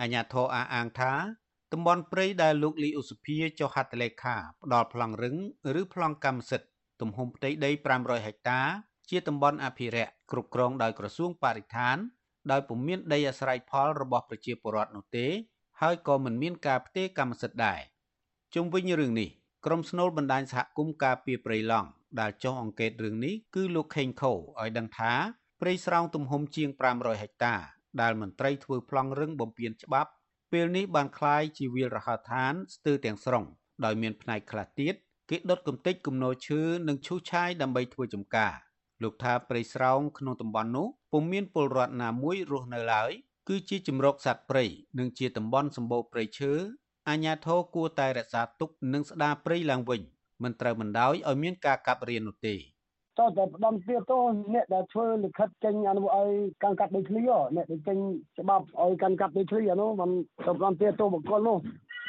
[0.00, 1.12] អាជ្ញាធរអះអាងថា
[1.72, 5.36] តំបន់ព្រៃដែលលោកលីឧសភាចុះហត្ថលេខាផ្ដល់ប្លង់រឹង
[5.80, 6.68] ឬប្លង់កម្មសិទ្ធិ
[7.00, 8.60] ទំហំផ្ទៃដី500ហិកតា
[9.10, 11.96] ជាតំបន់អភិរក្សគ្រប់គ្រងដោយក្រសួងបរិស្ថាន
[12.50, 15.26] ដោយពុំមានដីអាស្រ័យផលរបស់ប្រជាពលរដ្ឋនោះទេ
[15.80, 17.80] ហើយក៏មិនមានការផ្ទេរកម្មសិទ្ធិដែរ
[18.54, 19.30] ជុំវិញរឿងនេះ
[19.66, 21.88] ក្រុមស្នូលបណ្ដាញសហគមន៍ការពារព្រៃឡង់
[22.20, 25.12] ដែលចុះអង្កេតរឿងនេះគឺលោកខេងខូឲ្យដឹងថា
[25.60, 27.54] ព្រៃស្រោងទំហំជាង500ហិកតា
[28.00, 30.10] ដែលមន្ត្រីធ្វើប្លង់រឹងបំពេញច្បាប់
[30.51, 33.45] ពេលនេះបានคล้ายជាវាលរហោឋានស្ទើរទាំងស្រុង
[33.85, 34.93] ដោយមានផ្នែកខ្លះទៀត
[35.29, 38.53] គេដុតកំទេចគំនរឈើនិងឈូសឆាយដើម្បីធ្វើចំការ
[39.03, 43.11] លោកថាព្រៃស្រោងក្នុងតំបន់នោះពុំមានពលរដ្ឋណាមួយរស់នៅឡើយ
[43.49, 44.65] គឺជាជំរកសត្វព្រៃ
[44.99, 46.53] និងជាតំបន់សម្បូរព្រៃឈើ
[47.09, 50.01] អាជ្ញាធរគួរតែរក្សាទុកនិងស្ដារព្រៃឡើងវិញ
[50.43, 52.55] មិនត្រូវបណ្ដោយឲ្យមានការកាប់រាននោះទេ
[53.20, 54.18] តោះតែផ្ដំទៀតទៅ
[54.54, 56.28] អ្នកដែលធ្វើលិខិតចេញអនុឲ្យ
[56.62, 57.22] កាន់កាប់ដីធ្លី
[57.56, 57.98] អ្នកដែលចេញ
[58.38, 60.10] ច្បាប់ឲ្យកាន់កាប់ដីធ្លីអានោះมัน
[60.46, 61.56] ទៅផ្ដំទៀតទៅបកគលនោះ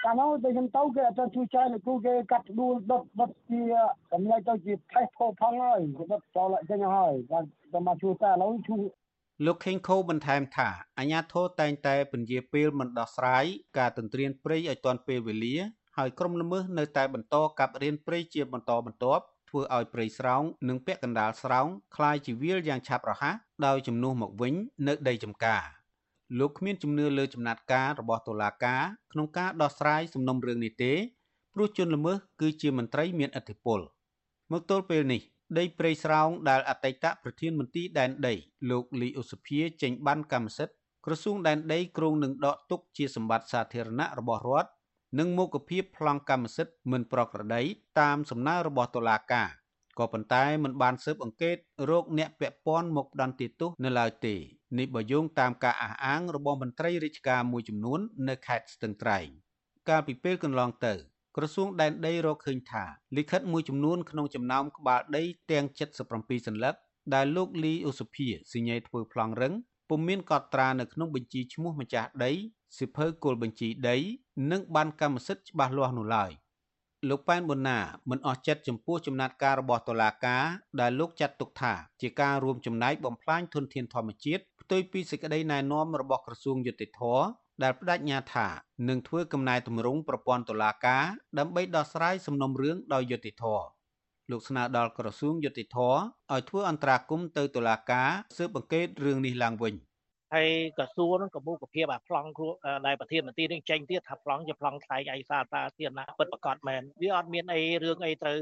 [0.06, 3.62] កាលនោះតែខ្ញុំទៅគេអត់ជួយចាយលោកគ្រូគេកាត់ដួលដុតដុតជា
[4.12, 5.80] កម្លាយទៅជាផេះផោផងហើយ
[6.12, 7.44] ដុតចោលចេញហើយបាទ
[7.74, 8.84] តែមកជួយតែឥឡូវជួយ
[9.46, 13.46] លោកខេងខូបន្ថែមថាអាញាធរតែងតែពន្យាពេលមិនដោះស្រាយ
[13.78, 15.56] ការទន្ទ្រានព្រៃឲ្យទាន់ពេលវេលា
[15.98, 21.67] ហើយក្រុមល្មើសនៅតែបន្តកាប់រៀនព្រៃជាបន្តបន្ទាប់ ធ្វើឲ្យព្រៃស្រោងនិងពាក់កណ្ដាលស្រោង
[21.97, 24.55] คล้ายជាវាលយ៉ាងឆាប់រហ័សដោយជំនួសមកវិញ
[24.87, 25.63] នៅដីចំការ
[26.39, 28.83] លោកគ្មានជំនឿលើចំណាត់ការរបស់តុលាការ
[29.13, 30.93] ក្នុងការដោះស្រាយសំណុំរឿងនេះទេ
[31.55, 33.81] ព្រោះជនល្មើសគឺជាមន្ត្រីមានឥទ្ធិពល
[34.53, 35.23] មកទល់ពេលនេះ
[35.59, 38.35] ដីព្រៃស្រោងដែលអតីតប្រធានមន្ទីរដែនដី
[38.71, 40.77] លោកលីអូសុភាចេញបានកម្មសិទ្ធិ
[41.07, 44.71] ក្រសួងដែនដីគ្រងនឹងដកទុកជាសម្បត្តិសាធារណៈរបស់រដ្ឋ
[45.20, 47.62] និងមុខភាពប្លង់កម្មសិទ្ធិមិនប្រក្រតី
[48.00, 49.50] តាមសំណើរបស់តុលាការ
[50.00, 51.58] ក៏ប៉ុន្តែមិនបានស៊ើបអង្កេត
[51.90, 54.36] រោគអ្នកពាក់ព័ន្ធមកផ្ដន្ទាទោសនៅឡើយទេ
[54.78, 58.00] នេះបើយោងតាមការអះអាងរបស់មន្ត្រីរាជការមួយចំនួន
[58.30, 59.28] នៅខេត្តស្ទឹងត្រែង
[59.90, 60.94] កាលពីពេលកន្លងទៅ
[61.36, 62.86] ក្រសួងដែនដីរកឃើញថា
[63.18, 65.66] លិខិតមួយចំនួនក្នុងចំណោមក្បាលដីទាំង
[66.08, 66.76] 77សន្លឹក
[67.14, 69.54] ដែលលោកលីអូសុភាសញ្ញេធ្វើប្លង់រឹង
[69.90, 72.32] ពុំមានកត់ត្រានៅក្នុងបញ្ជីឈ្មោះម្ចាស់ដី
[72.80, 73.98] សិភៅគោលបញ្ជីដី
[74.52, 76.32] និងបានកម្មសិទ្ធិច្បាស់លាស់នោះឡើយ
[77.10, 77.80] លោកប៉ែនប៊ុនណា
[78.10, 80.44] មិនអស់ចិត្តចំពោះចំណាត់ការរបស់តុលាការ
[80.82, 87.02] ដែលលោកចាត់ទុកថាជាការរួមចំណែកបំផ្លាញធនធានធម្មជាតិផ្ទុយពីសេចក្តីណែនាំរបស់ក្រសួងយុតិធធ
[87.64, 88.48] ដែលបដិញ្ញាថា
[88.90, 91.04] នឹងធ្វើកំណែទម្រង់ប្រព័ន្ធតុលាការ
[91.40, 93.66] ដើម្បីដោះស្រាយសំណុំរឿងដោយយុត្តិធម៌
[94.32, 95.78] លោកស្នើដល់ក្រសួងយុតិធធ
[96.34, 99.74] ឲ្យធ្វើអន្តរាគមន៍ទៅតុលាការស៊ើបអង្កេតរឿងនេះឡើងវិញ
[100.36, 102.50] ហើយក្រសួងនឹងកមុខភាពអាប្លង់គ្រួ
[102.88, 108.38] ដែលប្រធានមន្ត្រីនឹងចេញទៀតថាប្លង់ជាប្លង់ថ្លៃឯកសារសាធារណៈពិតប្រាកដមែនវាអត់មានអីរឿងអីត្រូវ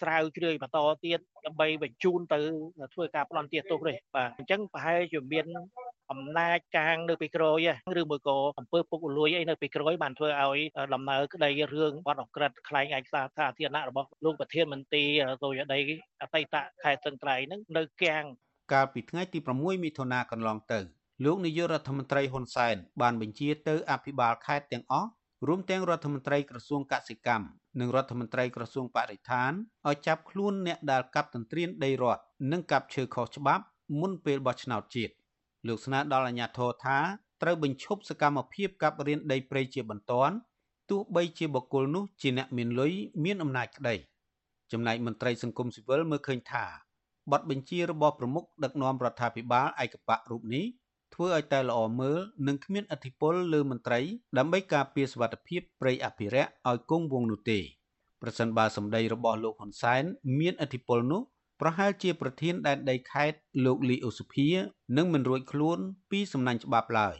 [0.00, 2.38] ស្រាវជ្រាវបន្តទៀតដើម្បីបញ្ជូនទៅ
[2.94, 5.46] ធ្វើការប្លន់ទៀតទោសទេបាទអញ្ចឹងប្រហែលជាមាន
[6.12, 7.68] អំណាចកាងនៅពីក្រោយ
[8.00, 10.58] ឬមួយក៏អំពើពុករលួយអីនៅពីក្រោយបានធ្វើឲ្យ
[10.94, 15.04] ដំណើរក្តីរឿងបទអក្រិតខ្លែងឯកសារសាធារណៈរបស់លោកប្រធានមន្ត្រី
[15.42, 15.78] សូយដី
[16.22, 18.24] អតីតខេត្តសឹងត្រៃហ្នឹងនៅគាំង
[18.72, 20.80] កាលពីថ្ងៃទី6មិថុនាកន្លងទៅ
[21.22, 25.08] លោកនាយករដ្ឋមន្ត្រីហ៊ុនសែនបានបញ្ជាទៅអភិបាលខេត្តទាំងអស់
[25.46, 27.46] រួមទាំងរដ្ឋមន្ត្រីក្រសួងកសិកម្ម
[27.80, 29.52] និងរដ្ឋមន្ត្រីក្រសួងបរិស្ថាន
[29.88, 33.64] ឲ្យចាប់ខ្លួនអ្នកដែលកាប់ទន្ទ្រានដីរដ្ឋនិងកាប់ឈើខុសច្បាប់
[34.00, 35.12] មុនពេលបោះឆ្នោតជាតិ
[35.66, 36.98] លោកស្នើដល់អាជ្ញាធរថា
[37.42, 40.34] ត្រូវបញ្ឈប់សកម្មភាពកាប់រានដីព្រៃជាបន្ទាន់
[40.90, 42.92] ទោះបីជាបុគ្គលនោះជាអ្នកមានលុយ
[43.24, 43.94] មានអំណាចក្តី
[44.72, 46.64] ចំណែកមន្ត្រីសង្គមស៊ីវិលមើលឃើញថា
[47.32, 50.66] បទបញ្ជារបស់ប្រមុខដឹកនាំរដ្ឋាភិបាលឯកបៈរូបនេះ
[51.14, 54.00] ធ្វើឲ្យតែល្អមើលនិងគ្មានអធិបុលលើមន្ត្រី
[54.38, 57.58] ដើម្បីការពារសវត្ថិភាពព្រៃអភិរក្សឲ្យគង់វង្សនោះទេ
[58.22, 60.04] ប្រសិនបើសម្ដីរបស់លោកហ៊ុនសែន
[60.38, 61.22] មានអធិបុលនោះ
[61.60, 64.48] ប្រហែលជាប្រធានដែនដីខេត្តលោកលីអូសុភា
[64.96, 65.78] នឹងមិនរួចខ្លួន
[66.10, 67.16] ពីសំណាញ់ច្បាប់ឡើយ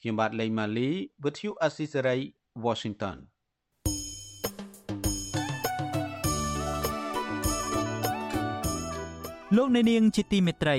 [0.00, 0.90] ខ្ញុំបាទលេងម៉ាលី
[1.22, 2.20] With you Assisary
[2.64, 3.18] Washington
[9.56, 10.78] លោកអ្នកនាងជាទីមេត្រី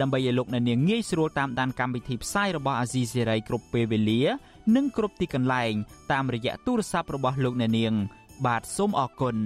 [0.00, 4.20] ដើម្បីឲ្យលោកអ្នកនាងងាយស្រួលតាមដានកម្មវិធីផ្សាយរបស់អាស៊ីសេរីគ្រប់ពេលវេលា
[4.76, 5.72] និងគ្រប់ទីកន្លែង
[6.12, 7.92] តាមរយៈទូរស័ព្ទរបស់លោកអ្នកនាង
[8.46, 9.36] បាទសូមអរគុណ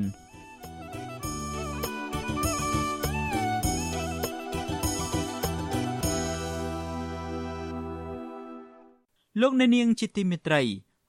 [9.41, 10.63] លោកអ្នកនាងជាទីមេត្រី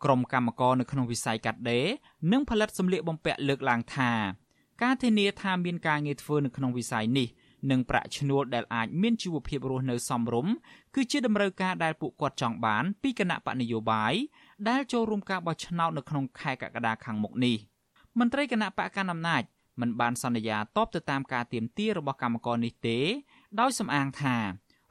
[0.04, 1.88] ក្រុមកម្មករនៅក្នុងវិស័យកាត់ដេរ
[2.32, 4.12] និងផលិតសម្លៀកបំពាក់លើកឡើងថា
[4.84, 7.28] ការធានាថាមានការងារធ្វើនៅក្នុងវិស័យនេះ
[7.70, 10.53] និងប្រាក់ឈ្នួលដែលអាចមានជីវភាពរស់នៅសមរម្យ
[10.95, 14.14] គឺជាតម្រូវការដែលពួកគាត់ចង់បានពីគណៈបកនយោបាយ
[14.70, 17.57] ដែលចូលរួមការបោះឆ្នោតនៅក្នុងខែកក្កដាខាងមុខនេះ
[18.20, 19.43] មន្ត្រីគណៈបកកណ្ដាលអំណាច
[19.82, 22.99] មិនបានសន្យាតបទៅតាមការទៀមទារបស់កម្មករនេះទេ
[23.59, 24.38] ដោយសំអាងថា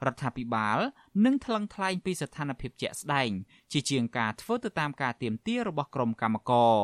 [0.05, 0.77] រដ្ឋាភិបាល
[1.25, 3.29] នឹងថ្លឹងថ្លែងពីស្ថានភាពជាក់ស្ដែង
[3.71, 6.75] ជាជាងការធ្វើទៅតាមការទៀមទារបស់ក្រុមកម្មករ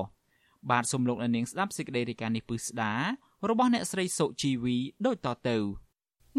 [0.72, 2.94] បាទសូមលោកអ្នកនាងស្ដាប់សេចក្តីរាយការណ៍នេះពឹស្ដា
[3.50, 4.76] របស់អ្នកស្រីសុជីវី
[5.06, 5.58] ដូចតទៅ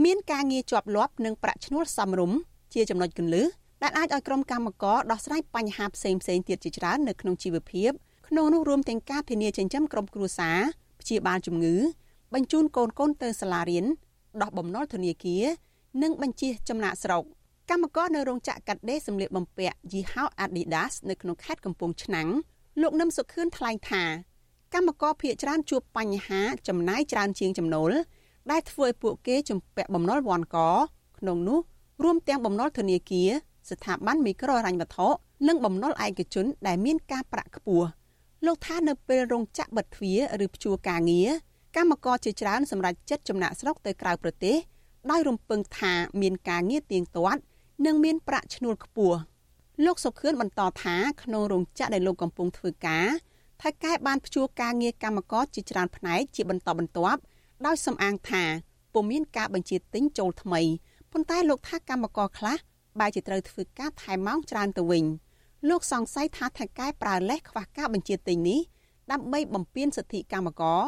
[0.04, 2.38] មានការងារជាប់លាប់និងប្រាក់ឈ្នួលសមរម្យ
[2.74, 3.46] ជាចំណុចគន្លឹះ
[3.82, 7.90] ដែលអាចឲ្យក្រុមកម្មករដោះស្រាយបញ្ហាផ្សេងផ្សេងទៀតជាច្រើននៅក្នុងជីវភាព
[8.28, 10.58] ក្នុងនោះរួមទាំងការធានាចិញ្ចឹមក្រុមគ្រួសារ
[11.00, 11.76] ព្យាបាលជំងឺ
[12.34, 13.84] បញ្ជូនកូនកូនទៅសាលារៀន
[14.42, 15.44] ដោះបំណុលធនាគារ
[16.02, 17.24] និងបញ្ជាចំណាក់ស្រុក
[17.70, 22.28] កម្មករនៅរោងចក្រកាត់ដេរសម្លៀកបំពាក់យីហោ Adidas នៅក្នុងខេត្តកំពង់ឆ្នាំង
[22.80, 24.04] លោកនឹមសុខឿនថ្លែងថា
[24.74, 27.92] កម្មករភ ieck ច្រើនជួបបញ្ហាចំណាយច្រើនជាងចំណូល
[28.50, 30.56] ដែលធ្វើឲ្យពួកគេជំពាក់បំណុលវាន់ក
[31.18, 31.58] ក្នុងនោះ
[32.02, 33.30] រួមទាំងបំណុលធនាគារ
[33.70, 35.08] ស្ថាប័នមីក្រូហិរញ្ញវត្ថុ
[35.48, 37.86] និងបំណុលឯកជនដែលមានការប្រាក់ខ្ពស់
[38.46, 41.28] លោកថានៅពេលរោងចក្របិទទ្វារឬព្យួរការងារ
[41.76, 44.56] កម្មករជាច្រើនសម្រាប់ចិត្តចំណាក់ស្រុកទៅក្រៅប្រទេស
[45.10, 47.40] ដោយរំពឹងថាមានការងារទៀងទាត់
[47.86, 49.18] និងមានប្រាក់ឈ្នួលខ្ពស់
[49.84, 53.06] លោកសុខឿនបន្តថាក្នុងរោងចក្រដែលលោកកំពុងធ្វើការ
[53.62, 57.20] ថៃកែបានព្យួរការងារកម្មករជាច្រើនផ្នែកជាបន្តបន្ទាប់
[57.66, 58.44] ដោយសំអាងថា
[58.94, 60.60] ពុំមានការបញ្ជាទិញចូលថ្មី
[61.12, 62.56] ប៉ុន្តែលោកថាកម្មករខ្លះ
[63.00, 65.04] បែរជាត្រូវធ្វើការថែមម៉ោងច្រើនទៅវិញ
[65.68, 68.60] លោកសង្ស័យថាថៃកែប្រើលេសខ្វះការបញ្ជាទិញនេះ
[69.12, 70.80] ដើម្បីបំពានសិទ្ធិកម្មករ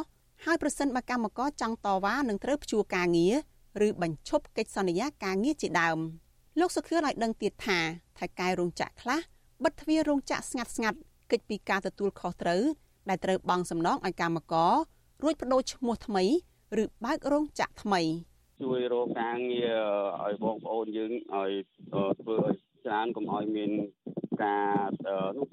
[0.44, 3.34] ហើយប្រសិនបើកម្មករចង់តវ៉ានឹងត្រូវព្យួរការងារ
[3.86, 5.98] ឬបញ្ឈប់កិច្ចសន្យាការងារជាដើម
[6.60, 7.78] លោកសុខឿនឲ្យដឹងទៀតថា
[8.18, 9.20] ថៃកែរោងចក្រខ្លះ
[9.64, 10.98] បិទទ្វាររោងចក្រស្ងាត់ស្ងាត់
[11.32, 12.62] កិច្ចពីការទទួលខុសត្រូវ
[13.08, 14.72] ដែលត្រូវបង់សំណងឲ្យកម្មករ
[15.22, 16.24] រួចបដូរឈ្មោះថ្មី
[16.82, 18.00] ឬបើករោងចក្រថ្មី
[18.62, 19.80] ជួយរកការងារ
[20.24, 21.50] ឲ្យបងប្អូនយើងឲ្យ
[22.20, 22.54] ធ្វើឲ្យ
[22.86, 23.70] ច្រើនកុំឲ្យមាន
[24.42, 24.74] ការ
[25.36, 25.46] នោះ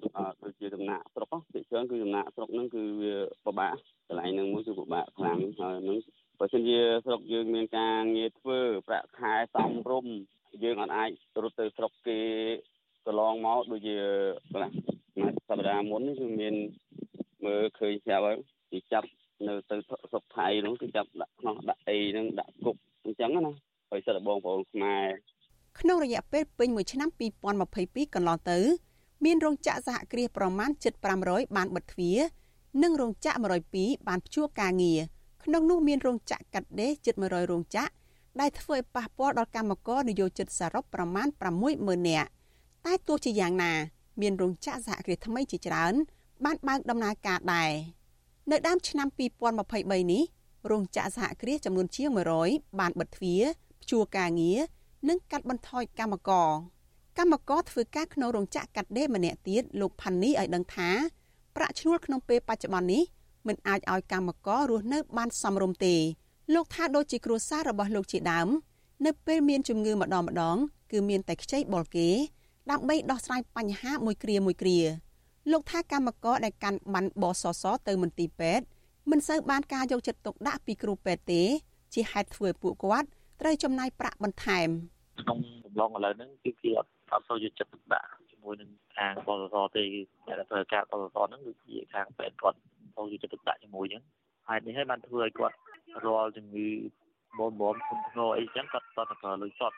[0.44, 3.16] ដូចជាដំណាក់ស្រុកភាគច្រើនគឺដំណាក់ស្រុកហ្នឹងគឺវា
[3.46, 3.76] ពិបាក
[4.08, 5.98] កន្លែងហ្នឹងមួយគឺពិបាកខ្លាំងហើយហ្នឹង
[6.40, 10.14] បើសិនជាស្រុកយើងមានការងារធ្វើប្រាក់ខែសមរម្យ
[10.64, 11.10] យើងអាចអាច
[11.44, 12.20] រត់ទៅស្រុកគេ
[13.08, 13.96] កន្លងមកដូចជា
[14.52, 14.70] កន្លះ
[15.48, 16.56] សប្តាហ៍មុនគឺមាន
[17.46, 18.38] មើលឃើញស្រាប់ហើយ
[18.72, 19.08] គេចាប់
[19.48, 23.54] នៅទៅស្រុកថៃនោះគឺចាប់ដាក់ខ្នោះដាក់អីហ្នឹងដាក់គុកអញ្ចឹងណា
[23.90, 25.06] ហើយសិតបងប្អូនខ្មែរ
[25.80, 27.10] ក្នុងរយៈពេលពេញមួយឆ្នាំ
[27.62, 28.60] 2022កន្លងទៅ
[29.26, 30.70] មានរោងចក្រសហគ្រាសប្រមាណ
[31.14, 32.20] 7500បានបិទទ្វារ
[32.84, 35.00] និងរោងចក្រ102បានព្យួរការងារ
[35.44, 37.92] ក្នុងនោះមានរោងចក្រកាត់ដេរជិត100រោងចក្រ
[38.40, 41.28] ដែលធ្វើឲ្យប៉ះពាល់ដល់កម្មករនិយោជិតសរុបប្រមាណ
[41.68, 42.30] 60000នាក់
[42.88, 43.74] តែទោះជាយ៉ាងណា
[44.22, 45.94] មានរោងចក្រសហគ្រាសថ្មីជាច្រើន
[46.46, 47.72] បានបើកដំណើរការដែរ
[48.52, 49.08] នៅដើមឆ្នាំ
[49.56, 50.24] 2023នេះ
[50.72, 52.10] រោងចក្រសហគ្រាសចំនួនជាង
[52.44, 53.44] 100បានបិទទ្វារ
[53.82, 54.60] ព្យួរការងារ
[55.10, 56.52] និងកាត់បន្ថយកម្មករ
[57.18, 60.90] កម្មករធ្វើការក្នុងរោងចក្រកាត់ដេរម្នាក់ទៀតលោកផាន់នីឲ្យដឹងថា
[61.56, 63.04] ប្រាក់ឈ្នួលក្នុងពេលបច្ចុប្បន្ននេះ
[63.48, 65.96] មិនអាចឲ្យកម្មកររស់នៅបានសមរម្យទេ
[66.54, 68.48] លោកថាដូចជាគ្រួសាររបស់លោកជាដើម
[69.06, 70.58] នៅពេលមានជំងឺម្ដងម្ដង
[70.92, 72.10] គឺមានតែខ្ចីបុលគេ
[72.72, 74.80] ដើម្បីដោះស្រាយបញ្ហាមួយគ្រាមួយគ្រា
[75.52, 78.66] លោកថាកម្មករដែលកាន់ប័ណ្ណបសសទៅមន្ទីរពេទ្យ
[79.12, 81.44] មិនសូវបានការយកចិត្តទុកដាក់ពីគ្រូពេទ្យទេ
[81.94, 83.08] ជាហេតុធ្វើឲ្យពួកគាត់
[83.42, 84.70] ត្រូវចំណាយប្រាក់បន្ថែម
[85.22, 92.58] ក្នុងកំឡុងឥឡូវហ្នឹងគឺគេអត់អត់សូវយកចិត្តទុកដាក់ជាមួយនឹងខាងបសសទេគឺតែធ្វើការបសសហ្នឹងគឺជាខាងពេទ្យគាត់
[92.96, 94.04] សូវយកចិត្តទុកដាក់ជាមួយអញ្ចឹង
[94.48, 95.56] ហើយនេះហើយបានធ្វើឲ្យគាត់
[96.06, 96.68] រាល់ជំងឺ
[97.40, 99.78] បនបំធ្ងន់ធ្ងរអីចឹងគាត់តតប្រើលុយសុទ្ធ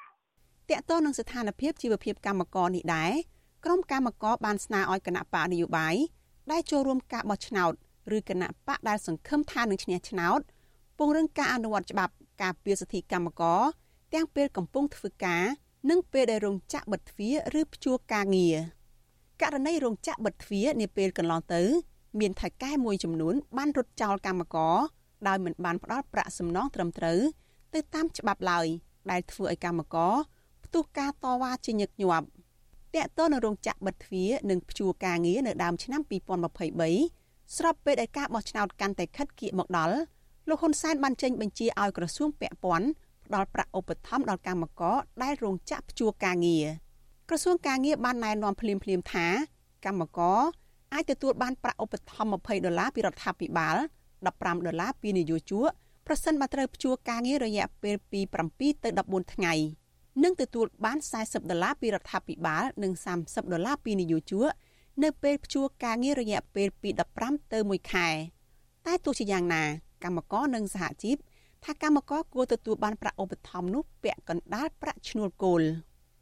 [0.75, 3.11] តកតនឹងស្ថានភាពជីវភាពកម្មករនេះដែរ
[3.65, 5.95] ក្រុមកម្មករបានស្នើឲ្យគណៈបកនយោបាយ
[6.51, 7.71] ដែលចូលរួមការបោះឆ្នោត
[8.17, 10.39] ឬគណៈបកដែលសង្ឃឹមថានឹងឈ្នះឆ្នោត
[10.97, 13.61] ពង្រឹងការអនុវត្តច្បាប់ការពារសិទ្ធិកម្មករ
[14.13, 15.43] ទាំងពេលកំពុងធ្វើការ
[15.89, 18.55] និងពេលដែលរោងចក្របិទទ្វារឬព្យួរការងារ
[19.41, 21.61] ករណីរោងចក្របិទទ្វារនាពេលកន្លងទៅ
[22.19, 24.77] មានថៅកែមួយចំនួន បានរត់ចោលកម្មករ
[25.27, 27.19] ដោយមិនបានផ្ដល់ប្រាក់សំណងត្រឹមត្រូវ
[27.73, 28.67] ទៅតាមច្បាប់ឡើយ
[29.11, 30.13] ដែលធ្វើឲ្យកម្មករ
[30.69, 32.27] ផ្ទុះការតវ៉ាជាញឹកញាប់
[32.95, 36.01] តកតនៅរោងចក្របិទទ្វារនិងព្យួរការងារនៅដើមឆ្នាំ
[36.79, 39.95] 2023ស្របពេលដែលការបោះឆ្នោតកាន់តែខិតគៀកមកដល់
[40.49, 42.87] លោកហ៊ុនសែនបានចេញបញ្ជាឲ្យក្រសួងពាក់ព័ន្ធ
[43.25, 46.65] ផ្ដល់ប្រាក់ឧបត្ថម្ភដល់កម្មករដែលរោងចក្រព្យួរការងារ
[47.29, 49.27] ក្រសួងការងារបានណែនាំភ្លាមៗថា
[49.85, 50.39] កម្មករ
[50.93, 53.75] អាចទទួលបានប្រាក់ឧបត្ថម្ភ20ដុល្លារពីរដ្ឋាភិបាល
[54.19, 55.69] 15ដុល្លារពីនយោជក
[56.07, 58.19] ប្រសិនបើត្រូវព្យួរការងាររយៈពេលពី
[58.51, 59.53] 7ទៅ14ថ្ងៃ
[60.23, 64.49] និងទទួលបាន40ដុល្លារពីរដ្ឋាភិបាលនិង30ដុល្លារពីនយោជក
[65.03, 66.89] នៅពេលព្យួរការងាររយៈពេលពី
[67.21, 68.07] 15ទៅ1ខែ
[68.85, 69.63] តែទោះជាយ៉ាងណា
[70.03, 71.17] កម្មករនិងសហជីព
[71.65, 75.61] ថាកម្មករគួរទទួលបានប្រាក់ឧបត្ថម្ភនោះពាក់កណ្ដាលប្រាក់ឈ្នួលគោល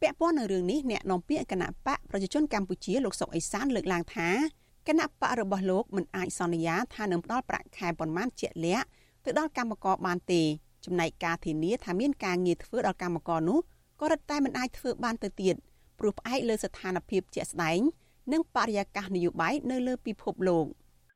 [0.01, 4.29] ពាក់ព័ន្ធនឹងរឿងនេះអ្នកនាំពាក្យគណៈបកប្រជាជនកម្ពុជាលោកសុកអេសានលើកឡើងថា
[4.87, 8.87] គណៈបករបស់លោកមិនអាចសន្យាថានឹងផ្ដល់ប្រាក់ខែប៉ុន្មានជាក់លាក់
[9.25, 10.41] ទៅដល់កម្មករបានទេ
[10.85, 13.59] ចំណែកការធានាថាមានការងារធ្វើដល់កម្មករនោះ
[14.01, 15.55] ក៏រឹតតែមិនអាចធ្វើបានទៅទៀត
[15.99, 17.79] ព្រោះផ្អែកលើស្ថានភាពជាក់ស្ដែង
[18.33, 20.67] និងបរិយាកាសនយោបាយនៅលើពិភពលោក។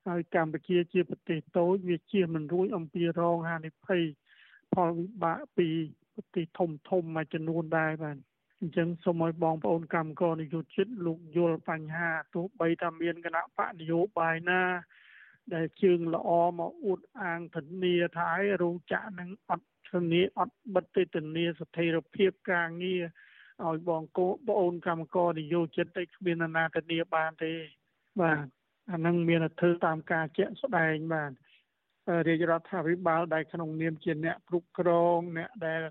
[0.08, 4.02] ហើយកម្ពុជាជាប្រទេសតូចវាជាមិនរួចអំពីរងហានិភ័យ
[4.74, 5.68] ផលវិបាកពី
[6.16, 8.18] ប្រទេសធំធំមួយចំនួនដែរបាទ
[8.60, 14.62] អញ្ចឹងសូមឲ្យបងប្អូនកម្មករនយោជិតលោកយល់បញ្ហាទោះបីថាមានគណៈបកនយោបាយណា
[15.54, 16.30] ដែលជើងល្អ
[16.60, 23.04] មកអួតអាងធានាថាឲ្យរោងចក្រនឹងអត់ ធានាអត់បិទទេធានាស្ថិរភាពការងារ
[23.66, 27.52] ឲ្យបងកូនបងអូនកម្មករនយោជិតតែគ្មានណាធានាបានទេ
[28.22, 28.38] បាទ
[28.92, 31.32] អានឹងមានធ្វើតាមការជាក់ស្ដែងបាទ
[32.28, 35.82] រាជរដ្ឋាភិបាលដែលក្នុងនាមជាអ្នកគ្រប់គ្រងអ្នកដែល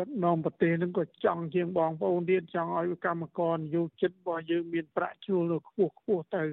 [0.00, 6.44] ដឹកនាំប្រទេសនឹងក៏ចង់ជាងបងប្អូនទៀតចង់ឲ្យកម្មករយោចិត្តរបស់យើងមានប្រាក់ជួលខ្ពស់ខ្ពស់ទៅ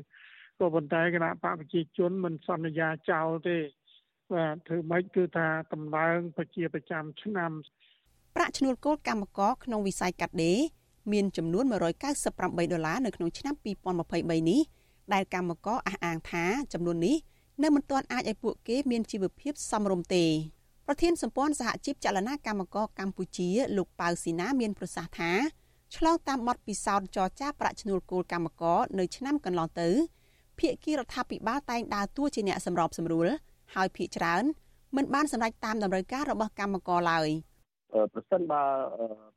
[0.59, 3.57] ក៏ប៉ុន្តែគណៈបកប្រជាជនមិនសន្យាចោលទេ
[4.35, 7.51] បាទធ្វើម៉េចគឺថាតម្លើងប្រជាប្រចាំឆ្នាំ
[8.35, 10.59] ប្រាក់ឈ្នួលគោលកម្មករក្នុងវិស័យកាត់ដេរ
[11.11, 13.53] មានចំនួន198ដុល្លារនៅក្នុងឆ្នាំ
[14.01, 14.61] 2023នេះ
[15.13, 17.17] ដែលកម្មករអះអាងថាចំនួននេះ
[17.63, 20.25] នៅមិនទាន់អាចឲ្យពួកគេមានជីវភាពសមរម្យទេ
[20.87, 25.31] ប្រធានសម្ព័ន្ធសហជីពចលនាកម្មករកម្ពុជា លោកប៉ៅស៊ីណាមានប្រសាសន៍ថា
[25.95, 29.89] ឆ្លងតាមបទពិសោធន៍ចរចាប្រាក់ឈ្នួលគោលកម្មករនៅឆ្នាំកន្លងទៅ
[30.59, 33.27] ភាគីរដ្ឋាភិបាលតែងដើរតួជាអ្នកសម្របសម្រួល
[33.75, 34.43] ហើយភាគច្រើន
[34.95, 37.29] មិនបានសម្រេចតាមតម្រូវការរបស់កម្មករឡើយ
[38.13, 38.63] ប្រសិនបើ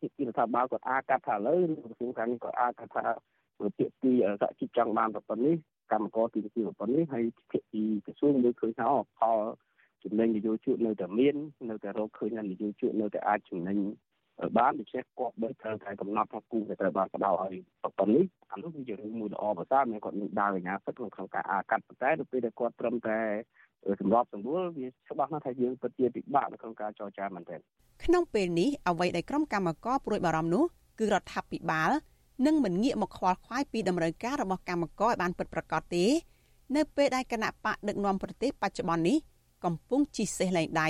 [0.01, 3.05] ភាគីរដ្ឋាភិបាលគាត់អាចកាត់ថាឥឡូវក្រសួងការងារគាត់អាចកាត់ថា
[3.79, 5.57] ភាគីសហជីពចង់បានប្រព័ន្ធនេះ
[5.93, 8.87] កម្មករទីទីប្រព័ន្ធនេះហើយភាគីក្រសួងមើលឃើញថា
[9.19, 9.39] ផល
[10.05, 11.37] ចំណេញនយោជកនៅតែមាន
[11.71, 13.79] នៅតែរកឃើញថានយោជកនៅតែអាចចំណេញ
[14.59, 23.19] បានដូច្នេះគាត់បើត្រូវតែកំណត់ថាគូដែលត្រូវបានផ្ដល់ឲ្យប្រព័ន្ធនេះអានោះគឺជារឿងមួយល្អប្រសើរមានគាត់មានដើរកញ្ញាសិទ្ធិក្នុងការអាកាត់ប៉ុន្តែដល់ពេលដែលគាត់ត្រឹមតែ
[24.01, 27.61] សម្របសម្រួលវាច្បាស់ណាស់ថាយើងពិតជាពិបាកនៅក្នុងការចរចាមែនទែន
[28.05, 30.65] ក្នុងពេលនេះអ្វីដែលក្រុមកម្មការព្រួយបារម្ភនោះ
[30.99, 31.91] គឺរដ្ឋាភិបាល
[32.47, 36.05] នឹងមិនងាកមកខ្វល់ខ្វាយពីតម្រូវការរបស់កម្មករឲ្យបានពិតប្រាកដទេ
[36.77, 39.17] នៅពេលដែលគណៈបកដឹកនាំប្រទេសបច្ចុប្បន្ននេះ
[39.65, 40.89] កំពុងជិះសេះលែងដៃ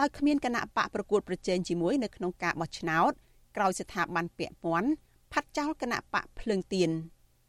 [0.00, 3.12] ដោយគ្មានគណៈបកប្រកួតប្រជែងជាមួយនៅក្នុងការបោះឆ្នោត
[3.56, 4.88] ក្រោយស្ថាប័នពាក់ព័ន្ធ
[5.32, 6.90] ផាត់ចោលគណៈបកភ្លើងទៀន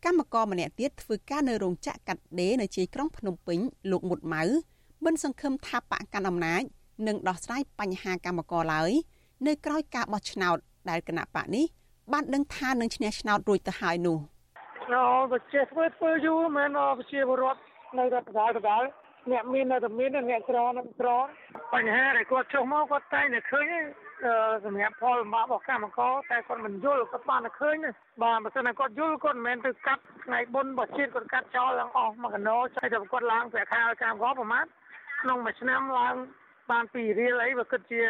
[0.06, 3.60] កម្មករម្នាក់ទៀតធ្វើការនៅរោងចក្រកាត់ដេរនៅជ័យក្រុងភ្នំពេញ
[3.92, 4.44] លោកមុតម៉ៅ
[5.06, 6.64] មិនសង្ឃឹមថាបកកាន់អំណាច
[7.08, 8.92] នឹងដោះស្រាយបញ្ហាកម្មករឡើយ
[9.48, 10.58] នៅក្រោយការបោះឆ្នោត
[10.90, 11.66] ដែលគណៈបកនេះ
[12.14, 14.18] បានដឹងថានឹងឈ្នះឆ្នោតរួចទៅហើយនោះ
[14.92, 15.02] អូ
[15.32, 17.62] ប្រជាធ្វើធ្វើយូរមែនប្រជាពលរដ្ឋ
[17.98, 18.84] នៅរដ្ឋបាលដដែល
[19.32, 21.10] អ្នកមាននៅតែមានអ្នកក្រនៅក្រ
[21.74, 23.66] បញ្ហាដែលគាត់ចុះមកគាត់តែតែឃើញ
[24.66, 27.76] សម្រាប់ផលលំបាករបស់កម្មករតែគាត់មិនយល់គាត់បានតែឃើញ
[28.24, 34.66] បាទបើមិនគាត់យល់គាត់មិនមែនទៅកាត់ថ្ងៃបុណ្យរបស់ជាតិគាត់កាត់ចោលទាំងអស់មកកណោតែតែគាត់ឡើងប្រាក់ខែឲ្យកម្មករប្រហែល
[35.22, 36.16] ក្នុងមួយឆ្នាំឡើង
[36.72, 38.02] បាន2រៀលអីបើគិតជា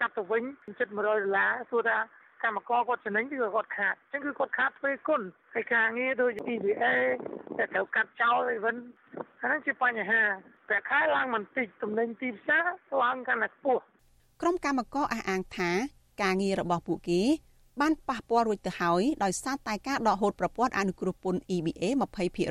[0.00, 0.42] កាត់ទៅវិញ
[0.78, 1.98] ជិត100ដុល្លារសួរថា
[2.42, 5.22] កម្មករគាត់ចំណេញឬគាត់ខាតអញ្ចឹងគឺគាត់ខាតទ្វេគុណ
[5.54, 6.84] ហើយការងារដូច EBA
[7.58, 8.76] តែត្រូវកាត់ចោលអីវិញ
[9.42, 10.22] ហ្នឹងជាបញ្ហា
[10.68, 12.64] ប្រាក់ខែឡើងមិនតិចទំនិញទីផ្សារ
[13.02, 13.84] ឡើងកាន់តែខ្ពស់
[14.40, 15.70] ក្រុមកម្មករអះអាងថា
[16.22, 17.22] ការងាររបស់ពួកគេ
[17.80, 21.84] បានប៉ះពាល់រួចទៅហើយដោយសារតែការដកហូតប្រព័ន្ធអនុគ្រោះពន្ធ EBA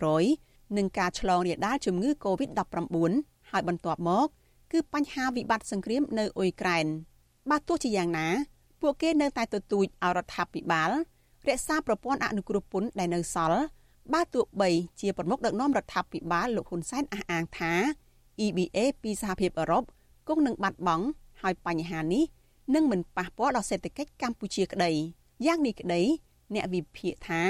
[0.05, 2.87] 20%និងការឆ្លងរាលដាលជំងឺ Covid-19
[3.51, 4.27] ហើយបន្ទាប់មក
[4.71, 6.85] គឺបញ្ហាវិបត្តិសង្គ្រាមនៅអ៊ុយក្រែន
[7.49, 8.27] បើទោះជាយ៉ាងណា
[8.81, 10.91] ពួកគេនៅតែទទូចឲ្យរដ្ឋាភិបាល
[11.47, 13.63] រក្សាប្រព័ន្ធអនុគ្រោះពន្ធដែលនៅសល់
[14.13, 14.69] បើទោះបី
[15.01, 17.73] ជាប្រមុខដឹកនាំរដ្ឋាភិបាលលោកហ៊ុនសែនអះអាងថា
[18.45, 19.83] EBA ពីសហភាពអឺរ៉ុប
[20.27, 21.05] គង់នឹងបាត់បង់
[21.43, 22.23] ហើយបញ្ហានេះ
[22.75, 24.91] នឹងមិនប៉ះពាល់ដល់សេដ្ឋកិច្ចកម្ពុជាក្តី
[25.45, 26.01] យ៉ាងនេះក្តី
[26.53, 27.41] អ្នកវិភាគថា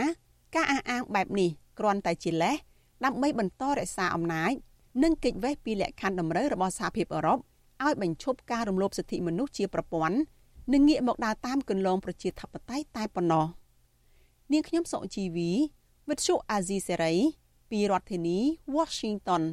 [0.56, 2.56] ការអះអាងបែបនេះគ្រាន់តែជាលេស
[3.06, 4.54] ដើម្បីបន្តរក្សាអំណាច
[5.04, 7.40] និងគេចវេះពីលក្ខខណ្ឌតម្រូវរបស់សហភាពអឺរ៉ុប
[7.84, 10.18] ឲ្យបញ្ឈប់ការរំលោភសិទ្ធិមនុស្សជាប្រព័ន្ធ
[10.74, 13.46] និងងាកមកដើរតាមគន្លងប្រជាធិបតេយ្យតែប៉ុណ្ណោះ
[14.52, 15.52] នាងខ្ញុំសុជីវី
[16.10, 17.14] វិទ្យុអាស៊ីសេរី
[17.70, 18.40] ពីរដ្ឋធានី
[18.76, 19.44] Washington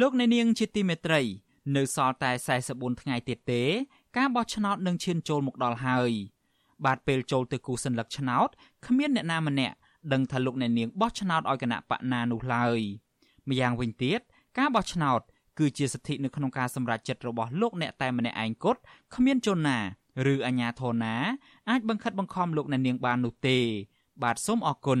[0.00, 1.20] លោកអ្នកនាងជាទីមេត្រី
[1.76, 2.32] នៅសល់តែ
[2.66, 3.62] 44ថ្ងៃទៀតទេ
[4.16, 6.12] ការបោះឆ្នោតនឹងឈានចូលមកដល់ហើយ
[6.84, 8.48] បាទពេលចូលទៅគូសញ្ញលឹកឆ្នោត
[8.86, 9.76] គ្មានអ្នកណាម្នាក់
[10.12, 12.78] ដឹងថាលោកអ្នកនាងបោះឆ្នោតឲ្យគណៈបកណានោះឡើយ
[13.48, 14.20] ម្យ៉ាងវិញទៀត
[14.58, 15.20] ការបោះឆ្នោត
[15.58, 18.80] គឺជាសិទ្ធិនៅក្នុងការសម្រេចចិត្តរបស់លោកអ្នកតែម្នាក់ឯងគត់
[19.14, 19.78] គ្មានជនណា
[20.32, 21.14] ឬអាជ្ញាធរណា
[21.70, 23.58] អាចបង្ខិតបង្ខំលោកអ្នកនាងបាននោះទេ
[24.22, 25.00] បាទសូមអរគុណ